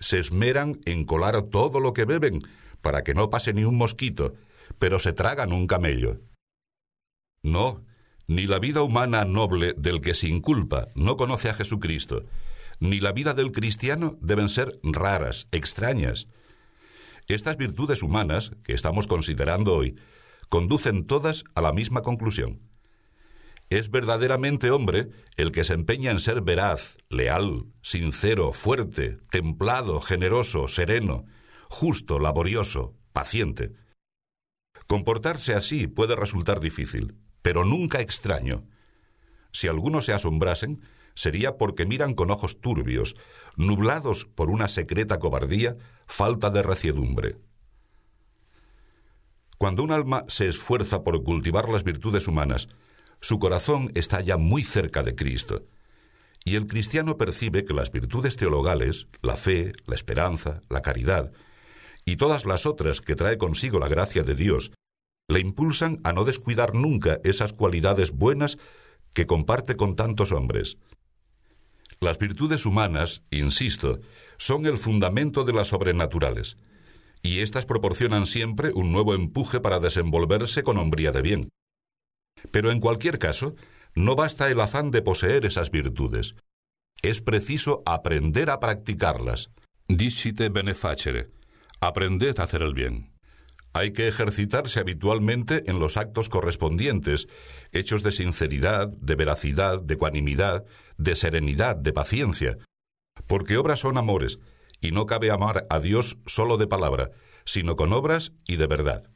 se 0.00 0.18
esmeran 0.18 0.80
en 0.84 1.04
colar 1.04 1.42
todo 1.42 1.80
lo 1.80 1.92
que 1.94 2.04
beben 2.04 2.40
para 2.82 3.02
que 3.02 3.14
no 3.14 3.30
pase 3.30 3.52
ni 3.54 3.64
un 3.64 3.76
mosquito, 3.76 4.34
pero 4.78 4.98
se 4.98 5.12
tragan 5.12 5.52
un 5.52 5.66
camello. 5.66 6.20
No, 7.42 7.84
ni 8.26 8.46
la 8.46 8.58
vida 8.58 8.82
humana 8.82 9.24
noble 9.24 9.74
del 9.76 10.00
que 10.00 10.14
sin 10.14 10.40
culpa 10.40 10.88
no 10.94 11.16
conoce 11.16 11.48
a 11.48 11.54
Jesucristo, 11.54 12.24
ni 12.80 13.00
la 13.00 13.12
vida 13.12 13.34
del 13.34 13.52
cristiano 13.52 14.18
deben 14.20 14.48
ser 14.48 14.78
raras, 14.82 15.46
extrañas. 15.52 16.26
Estas 17.26 17.56
virtudes 17.56 18.02
humanas 18.02 18.52
que 18.64 18.74
estamos 18.74 19.06
considerando 19.06 19.74
hoy 19.74 19.96
conducen 20.48 21.06
todas 21.06 21.44
a 21.54 21.60
la 21.60 21.72
misma 21.72 22.02
conclusión. 22.02 22.60
Es 23.70 23.90
verdaderamente 23.90 24.70
hombre 24.70 25.10
el 25.36 25.50
que 25.50 25.64
se 25.64 25.74
empeña 25.74 26.10
en 26.10 26.20
ser 26.20 26.42
veraz, 26.42 26.96
leal, 27.08 27.66
sincero, 27.82 28.52
fuerte, 28.52 29.18
templado, 29.30 30.00
generoso, 30.00 30.68
sereno, 30.68 31.24
justo, 31.70 32.18
laborioso, 32.18 32.94
paciente. 33.12 33.72
Comportarse 34.86 35.54
así 35.54 35.86
puede 35.86 36.14
resultar 36.14 36.60
difícil, 36.60 37.16
pero 37.40 37.64
nunca 37.64 38.00
extraño. 38.00 38.68
Si 39.50 39.66
algunos 39.66 40.04
se 40.04 40.12
asombrasen, 40.12 40.82
sería 41.14 41.56
porque 41.56 41.86
miran 41.86 42.14
con 42.14 42.30
ojos 42.30 42.60
turbios, 42.60 43.14
nublados 43.56 44.26
por 44.34 44.50
una 44.50 44.68
secreta 44.68 45.18
cobardía, 45.18 45.76
falta 46.06 46.50
de 46.50 46.62
reciedumbre. 46.62 47.36
Cuando 49.58 49.82
un 49.82 49.92
alma 49.92 50.24
se 50.28 50.48
esfuerza 50.48 51.04
por 51.04 51.22
cultivar 51.22 51.68
las 51.68 51.84
virtudes 51.84 52.28
humanas, 52.28 52.68
su 53.20 53.38
corazón 53.38 53.90
está 53.94 54.20
ya 54.20 54.36
muy 54.36 54.64
cerca 54.64 55.02
de 55.02 55.14
Cristo. 55.14 55.64
Y 56.44 56.56
el 56.56 56.66
cristiano 56.66 57.16
percibe 57.16 57.64
que 57.64 57.72
las 57.72 57.90
virtudes 57.90 58.36
teologales, 58.36 59.06
la 59.22 59.36
fe, 59.36 59.72
la 59.86 59.94
esperanza, 59.94 60.60
la 60.68 60.82
caridad, 60.82 61.32
y 62.04 62.16
todas 62.16 62.44
las 62.44 62.66
otras 62.66 63.00
que 63.00 63.16
trae 63.16 63.38
consigo 63.38 63.78
la 63.78 63.88
gracia 63.88 64.22
de 64.24 64.34
Dios, 64.34 64.72
le 65.28 65.40
impulsan 65.40 66.00
a 66.04 66.12
no 66.12 66.24
descuidar 66.24 66.74
nunca 66.74 67.18
esas 67.24 67.54
cualidades 67.54 68.10
buenas 68.10 68.58
que 69.14 69.26
comparte 69.26 69.76
con 69.76 69.96
tantos 69.96 70.32
hombres. 70.32 70.76
Las 72.04 72.18
virtudes 72.18 72.66
humanas, 72.66 73.22
insisto, 73.30 73.98
son 74.36 74.66
el 74.66 74.76
fundamento 74.76 75.42
de 75.44 75.54
las 75.54 75.68
sobrenaturales, 75.68 76.58
y 77.22 77.40
éstas 77.40 77.64
proporcionan 77.64 78.26
siempre 78.26 78.72
un 78.74 78.92
nuevo 78.92 79.14
empuje 79.14 79.58
para 79.58 79.80
desenvolverse 79.80 80.62
con 80.64 80.76
hombría 80.76 81.12
de 81.12 81.22
bien. 81.22 81.48
Pero 82.50 82.70
en 82.70 82.80
cualquier 82.80 83.18
caso, 83.18 83.54
no 83.94 84.16
basta 84.16 84.50
el 84.50 84.60
afán 84.60 84.90
de 84.90 85.00
poseer 85.00 85.46
esas 85.46 85.70
virtudes. 85.70 86.34
Es 87.00 87.22
preciso 87.22 87.82
aprender 87.86 88.50
a 88.50 88.60
practicarlas. 88.60 89.48
Discite 89.88 90.50
benefacere. 90.50 91.30
Aprended 91.80 92.38
a 92.38 92.42
hacer 92.42 92.60
el 92.60 92.74
bien. 92.74 93.13
Hay 93.76 93.92
que 93.92 94.06
ejercitarse 94.06 94.78
habitualmente 94.78 95.64
en 95.66 95.80
los 95.80 95.96
actos 95.96 96.28
correspondientes, 96.28 97.26
hechos 97.72 98.04
de 98.04 98.12
sinceridad, 98.12 98.86
de 98.86 99.16
veracidad, 99.16 99.82
de 99.82 99.94
ecuanimidad, 99.94 100.64
de 100.96 101.16
serenidad, 101.16 101.74
de 101.74 101.92
paciencia. 101.92 102.56
Porque 103.26 103.56
obras 103.56 103.80
son 103.80 103.98
amores, 103.98 104.38
y 104.80 104.92
no 104.92 105.06
cabe 105.06 105.32
amar 105.32 105.66
a 105.70 105.80
Dios 105.80 106.18
solo 106.24 106.56
de 106.56 106.68
palabra, 106.68 107.10
sino 107.44 107.74
con 107.74 107.92
obras 107.92 108.32
y 108.46 108.56
de 108.56 108.68
verdad. 108.68 109.10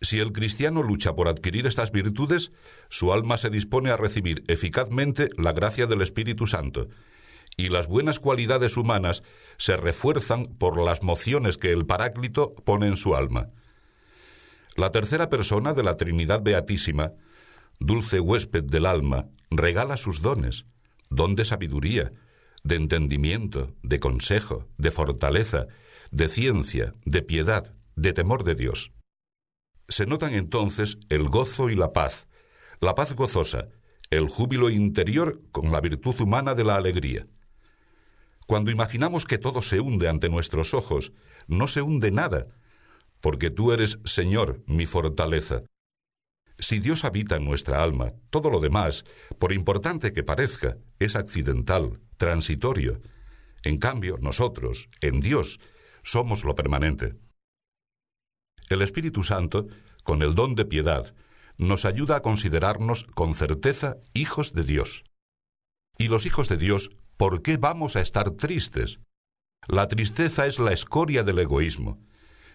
Si 0.00 0.20
el 0.20 0.32
cristiano 0.32 0.84
lucha 0.84 1.16
por 1.16 1.26
adquirir 1.26 1.66
estas 1.66 1.90
virtudes, 1.90 2.52
su 2.90 3.12
alma 3.12 3.38
se 3.38 3.50
dispone 3.50 3.90
a 3.90 3.96
recibir 3.96 4.44
eficazmente 4.46 5.30
la 5.36 5.52
gracia 5.52 5.86
del 5.86 6.00
Espíritu 6.00 6.46
Santo, 6.46 6.88
y 7.56 7.70
las 7.70 7.88
buenas 7.88 8.20
cualidades 8.20 8.76
humanas 8.76 9.22
se 9.56 9.76
refuerzan 9.76 10.44
por 10.44 10.78
las 10.80 11.02
mociones 11.02 11.56
que 11.56 11.72
el 11.72 11.86
Paráclito 11.86 12.54
pone 12.54 12.86
en 12.86 12.96
su 12.96 13.16
alma. 13.16 13.50
La 14.76 14.92
tercera 14.92 15.30
persona 15.30 15.72
de 15.72 15.82
la 15.82 15.94
Trinidad 15.94 16.42
Beatísima, 16.42 17.12
dulce 17.80 18.20
huésped 18.20 18.64
del 18.64 18.84
alma, 18.84 19.28
regala 19.50 19.96
sus 19.96 20.20
dones, 20.20 20.66
don 21.08 21.34
de 21.34 21.46
sabiduría, 21.46 22.12
de 22.62 22.76
entendimiento, 22.76 23.74
de 23.82 24.00
consejo, 24.00 24.68
de 24.76 24.90
fortaleza, 24.90 25.66
de 26.10 26.28
ciencia, 26.28 26.94
de 27.04 27.22
piedad, 27.22 27.72
de 27.94 28.12
temor 28.12 28.44
de 28.44 28.54
Dios. 28.54 28.92
Se 29.88 30.04
notan 30.04 30.34
entonces 30.34 30.98
el 31.08 31.28
gozo 31.28 31.70
y 31.70 31.74
la 31.74 31.92
paz, 31.92 32.28
la 32.80 32.94
paz 32.94 33.14
gozosa, 33.14 33.68
el 34.10 34.28
júbilo 34.28 34.68
interior 34.68 35.40
con 35.52 35.72
la 35.72 35.80
virtud 35.80 36.20
humana 36.20 36.54
de 36.54 36.64
la 36.64 36.76
alegría. 36.76 37.26
Cuando 38.46 38.70
imaginamos 38.70 39.24
que 39.24 39.38
todo 39.38 39.60
se 39.60 39.80
hunde 39.80 40.08
ante 40.08 40.28
nuestros 40.28 40.72
ojos, 40.72 41.12
no 41.48 41.66
se 41.66 41.82
hunde 41.82 42.10
nada, 42.12 42.46
porque 43.20 43.50
tú 43.50 43.72
eres, 43.72 43.98
Señor, 44.04 44.62
mi 44.66 44.86
fortaleza. 44.86 45.62
Si 46.58 46.78
Dios 46.78 47.04
habita 47.04 47.36
en 47.36 47.44
nuestra 47.44 47.82
alma, 47.82 48.12
todo 48.30 48.48
lo 48.48 48.60
demás, 48.60 49.04
por 49.38 49.52
importante 49.52 50.12
que 50.12 50.22
parezca, 50.22 50.78
es 50.98 51.16
accidental, 51.16 52.00
transitorio. 52.16 53.00
En 53.62 53.78
cambio, 53.78 54.16
nosotros, 54.20 54.88
en 55.00 55.20
Dios, 55.20 55.58
somos 56.02 56.44
lo 56.44 56.54
permanente. 56.54 57.16
El 58.70 58.80
Espíritu 58.80 59.22
Santo, 59.22 59.66
con 60.02 60.22
el 60.22 60.34
don 60.34 60.54
de 60.54 60.64
piedad, 60.64 61.14
nos 61.58 61.84
ayuda 61.84 62.16
a 62.16 62.22
considerarnos 62.22 63.04
con 63.04 63.34
certeza 63.34 63.96
hijos 64.14 64.52
de 64.52 64.62
Dios. 64.62 65.04
Y 65.98 66.08
los 66.08 66.26
hijos 66.26 66.48
de 66.48 66.56
Dios, 66.56 66.90
¿por 67.16 67.42
qué 67.42 67.56
vamos 67.56 67.96
a 67.96 68.00
estar 68.00 68.30
tristes? 68.32 69.00
La 69.68 69.88
tristeza 69.88 70.46
es 70.46 70.58
la 70.58 70.72
escoria 70.72 71.22
del 71.22 71.38
egoísmo. 71.38 71.98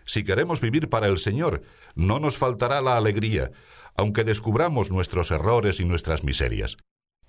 Si 0.05 0.23
queremos 0.23 0.61
vivir 0.61 0.89
para 0.89 1.07
el 1.07 1.17
Señor, 1.17 1.63
no 1.95 2.19
nos 2.19 2.37
faltará 2.37 2.81
la 2.81 2.97
alegría, 2.97 3.51
aunque 3.95 4.23
descubramos 4.23 4.91
nuestros 4.91 5.31
errores 5.31 5.79
y 5.79 5.85
nuestras 5.85 6.23
miserias. 6.23 6.77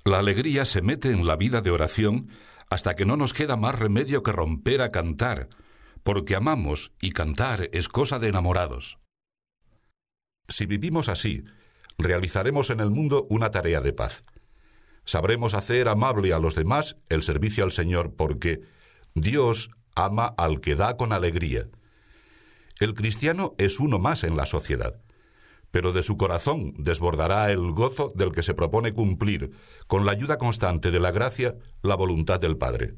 La 0.04 0.18
alegría 0.18 0.64
se 0.64 0.82
mete 0.82 1.10
en 1.10 1.26
la 1.26 1.36
vida 1.36 1.60
de 1.60 1.70
oración 1.70 2.28
hasta 2.70 2.96
que 2.96 3.04
no 3.04 3.16
nos 3.16 3.34
queda 3.34 3.56
más 3.56 3.78
remedio 3.78 4.22
que 4.22 4.32
romper 4.32 4.80
a 4.80 4.90
cantar, 4.90 5.48
porque 6.02 6.34
amamos 6.34 6.92
y 7.00 7.12
cantar 7.12 7.68
es 7.72 7.88
cosa 7.88 8.18
de 8.18 8.28
enamorados. 8.28 8.98
Si 10.48 10.66
vivimos 10.66 11.08
así, 11.08 11.44
realizaremos 11.98 12.70
en 12.70 12.80
el 12.80 12.90
mundo 12.90 13.26
una 13.30 13.50
tarea 13.50 13.80
de 13.80 13.92
paz. 13.92 14.24
Sabremos 15.04 15.54
hacer 15.54 15.88
amable 15.88 16.32
a 16.32 16.38
los 16.38 16.54
demás 16.54 16.96
el 17.08 17.22
servicio 17.22 17.64
al 17.64 17.72
Señor 17.72 18.14
porque 18.14 18.60
Dios 19.14 19.70
ama 19.94 20.26
al 20.26 20.60
que 20.60 20.74
da 20.74 20.96
con 20.96 21.12
alegría. 21.12 21.68
El 22.80 22.94
cristiano 22.94 23.54
es 23.58 23.80
uno 23.80 23.98
más 23.98 24.24
en 24.24 24.36
la 24.36 24.46
sociedad, 24.46 25.00
pero 25.70 25.92
de 25.92 26.02
su 26.02 26.16
corazón 26.16 26.74
desbordará 26.78 27.50
el 27.50 27.72
gozo 27.72 28.12
del 28.14 28.32
que 28.32 28.42
se 28.42 28.54
propone 28.54 28.92
cumplir, 28.92 29.52
con 29.86 30.04
la 30.04 30.12
ayuda 30.12 30.38
constante 30.38 30.90
de 30.90 31.00
la 31.00 31.10
gracia, 31.10 31.56
la 31.82 31.96
voluntad 31.96 32.40
del 32.40 32.56
Padre. 32.56 32.94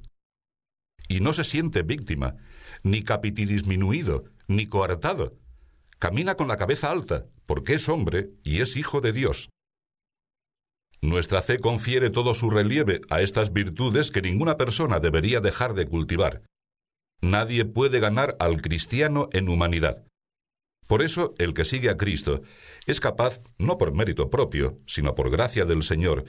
Y 1.08 1.20
no 1.20 1.32
se 1.32 1.44
siente 1.44 1.82
víctima, 1.82 2.36
ni 2.82 3.02
capitidisminuido, 3.02 4.24
ni 4.48 4.66
coartado. 4.66 5.36
Camina 5.98 6.34
con 6.34 6.48
la 6.48 6.56
cabeza 6.56 6.90
alta, 6.90 7.26
porque 7.46 7.74
es 7.74 7.88
hombre 7.88 8.30
y 8.42 8.60
es 8.60 8.76
hijo 8.76 9.00
de 9.00 9.12
Dios. 9.12 9.50
Nuestra 11.04 11.42
fe 11.42 11.58
confiere 11.58 12.08
todo 12.08 12.32
su 12.32 12.48
relieve 12.48 13.02
a 13.10 13.20
estas 13.20 13.52
virtudes 13.52 14.10
que 14.10 14.22
ninguna 14.22 14.56
persona 14.56 15.00
debería 15.00 15.42
dejar 15.42 15.74
de 15.74 15.84
cultivar. 15.84 16.40
Nadie 17.20 17.66
puede 17.66 18.00
ganar 18.00 18.38
al 18.40 18.62
cristiano 18.62 19.28
en 19.32 19.50
humanidad. 19.50 20.02
Por 20.86 21.02
eso 21.02 21.34
el 21.36 21.52
que 21.52 21.66
sigue 21.66 21.90
a 21.90 21.98
Cristo 21.98 22.40
es 22.86 23.00
capaz, 23.00 23.42
no 23.58 23.76
por 23.76 23.92
mérito 23.92 24.30
propio, 24.30 24.78
sino 24.86 25.14
por 25.14 25.30
gracia 25.30 25.66
del 25.66 25.82
Señor, 25.82 26.24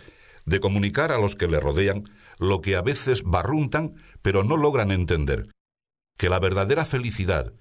de 0.45 0.59
comunicar 0.59 1.13
a 1.13 1.19
los 1.19 1.37
que 1.37 1.47
le 1.47 1.61
rodean 1.61 2.03
lo 2.37 2.59
que 2.59 2.75
a 2.75 2.81
veces 2.81 3.23
barruntan 3.23 3.93
pero 4.21 4.43
no 4.43 4.57
logran 4.57 4.91
entender, 4.91 5.47
que 6.17 6.27
la 6.27 6.39
verdadera 6.39 6.83
felicidad, 6.83 7.53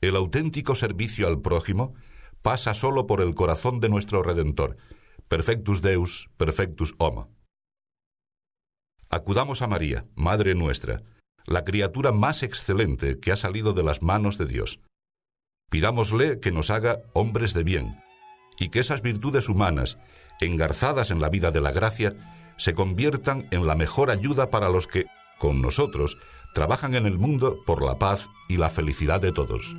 el 0.00 0.16
auténtico 0.16 0.74
servicio 0.74 1.28
al 1.28 1.42
prójimo, 1.42 1.92
pasa 2.40 2.72
solo 2.72 3.06
por 3.06 3.20
el 3.20 3.34
corazón 3.34 3.78
de 3.80 3.90
nuestro 3.90 4.22
Redentor, 4.22 4.78
perfectus 5.32 5.80
Deus, 5.80 6.28
perfectus 6.36 6.94
homo. 6.98 7.30
Acudamos 9.08 9.62
a 9.62 9.66
María, 9.66 10.04
Madre 10.14 10.54
nuestra, 10.54 11.04
la 11.46 11.64
criatura 11.64 12.12
más 12.12 12.42
excelente 12.42 13.18
que 13.18 13.32
ha 13.32 13.36
salido 13.36 13.72
de 13.72 13.82
las 13.82 14.02
manos 14.02 14.36
de 14.36 14.44
Dios. 14.44 14.80
Pidámosle 15.70 16.38
que 16.38 16.52
nos 16.52 16.68
haga 16.68 16.98
hombres 17.14 17.54
de 17.54 17.64
bien, 17.64 17.96
y 18.58 18.68
que 18.68 18.80
esas 18.80 19.00
virtudes 19.00 19.48
humanas, 19.48 19.96
engarzadas 20.42 21.10
en 21.10 21.22
la 21.22 21.30
vida 21.30 21.50
de 21.50 21.62
la 21.62 21.72
gracia, 21.72 22.14
se 22.58 22.74
conviertan 22.74 23.48
en 23.52 23.66
la 23.66 23.74
mejor 23.74 24.10
ayuda 24.10 24.50
para 24.50 24.68
los 24.68 24.86
que, 24.86 25.06
con 25.38 25.62
nosotros, 25.62 26.18
trabajan 26.52 26.94
en 26.94 27.06
el 27.06 27.16
mundo 27.16 27.56
por 27.64 27.82
la 27.82 27.98
paz 27.98 28.28
y 28.50 28.58
la 28.58 28.68
felicidad 28.68 29.22
de 29.22 29.32
todos. 29.32 29.74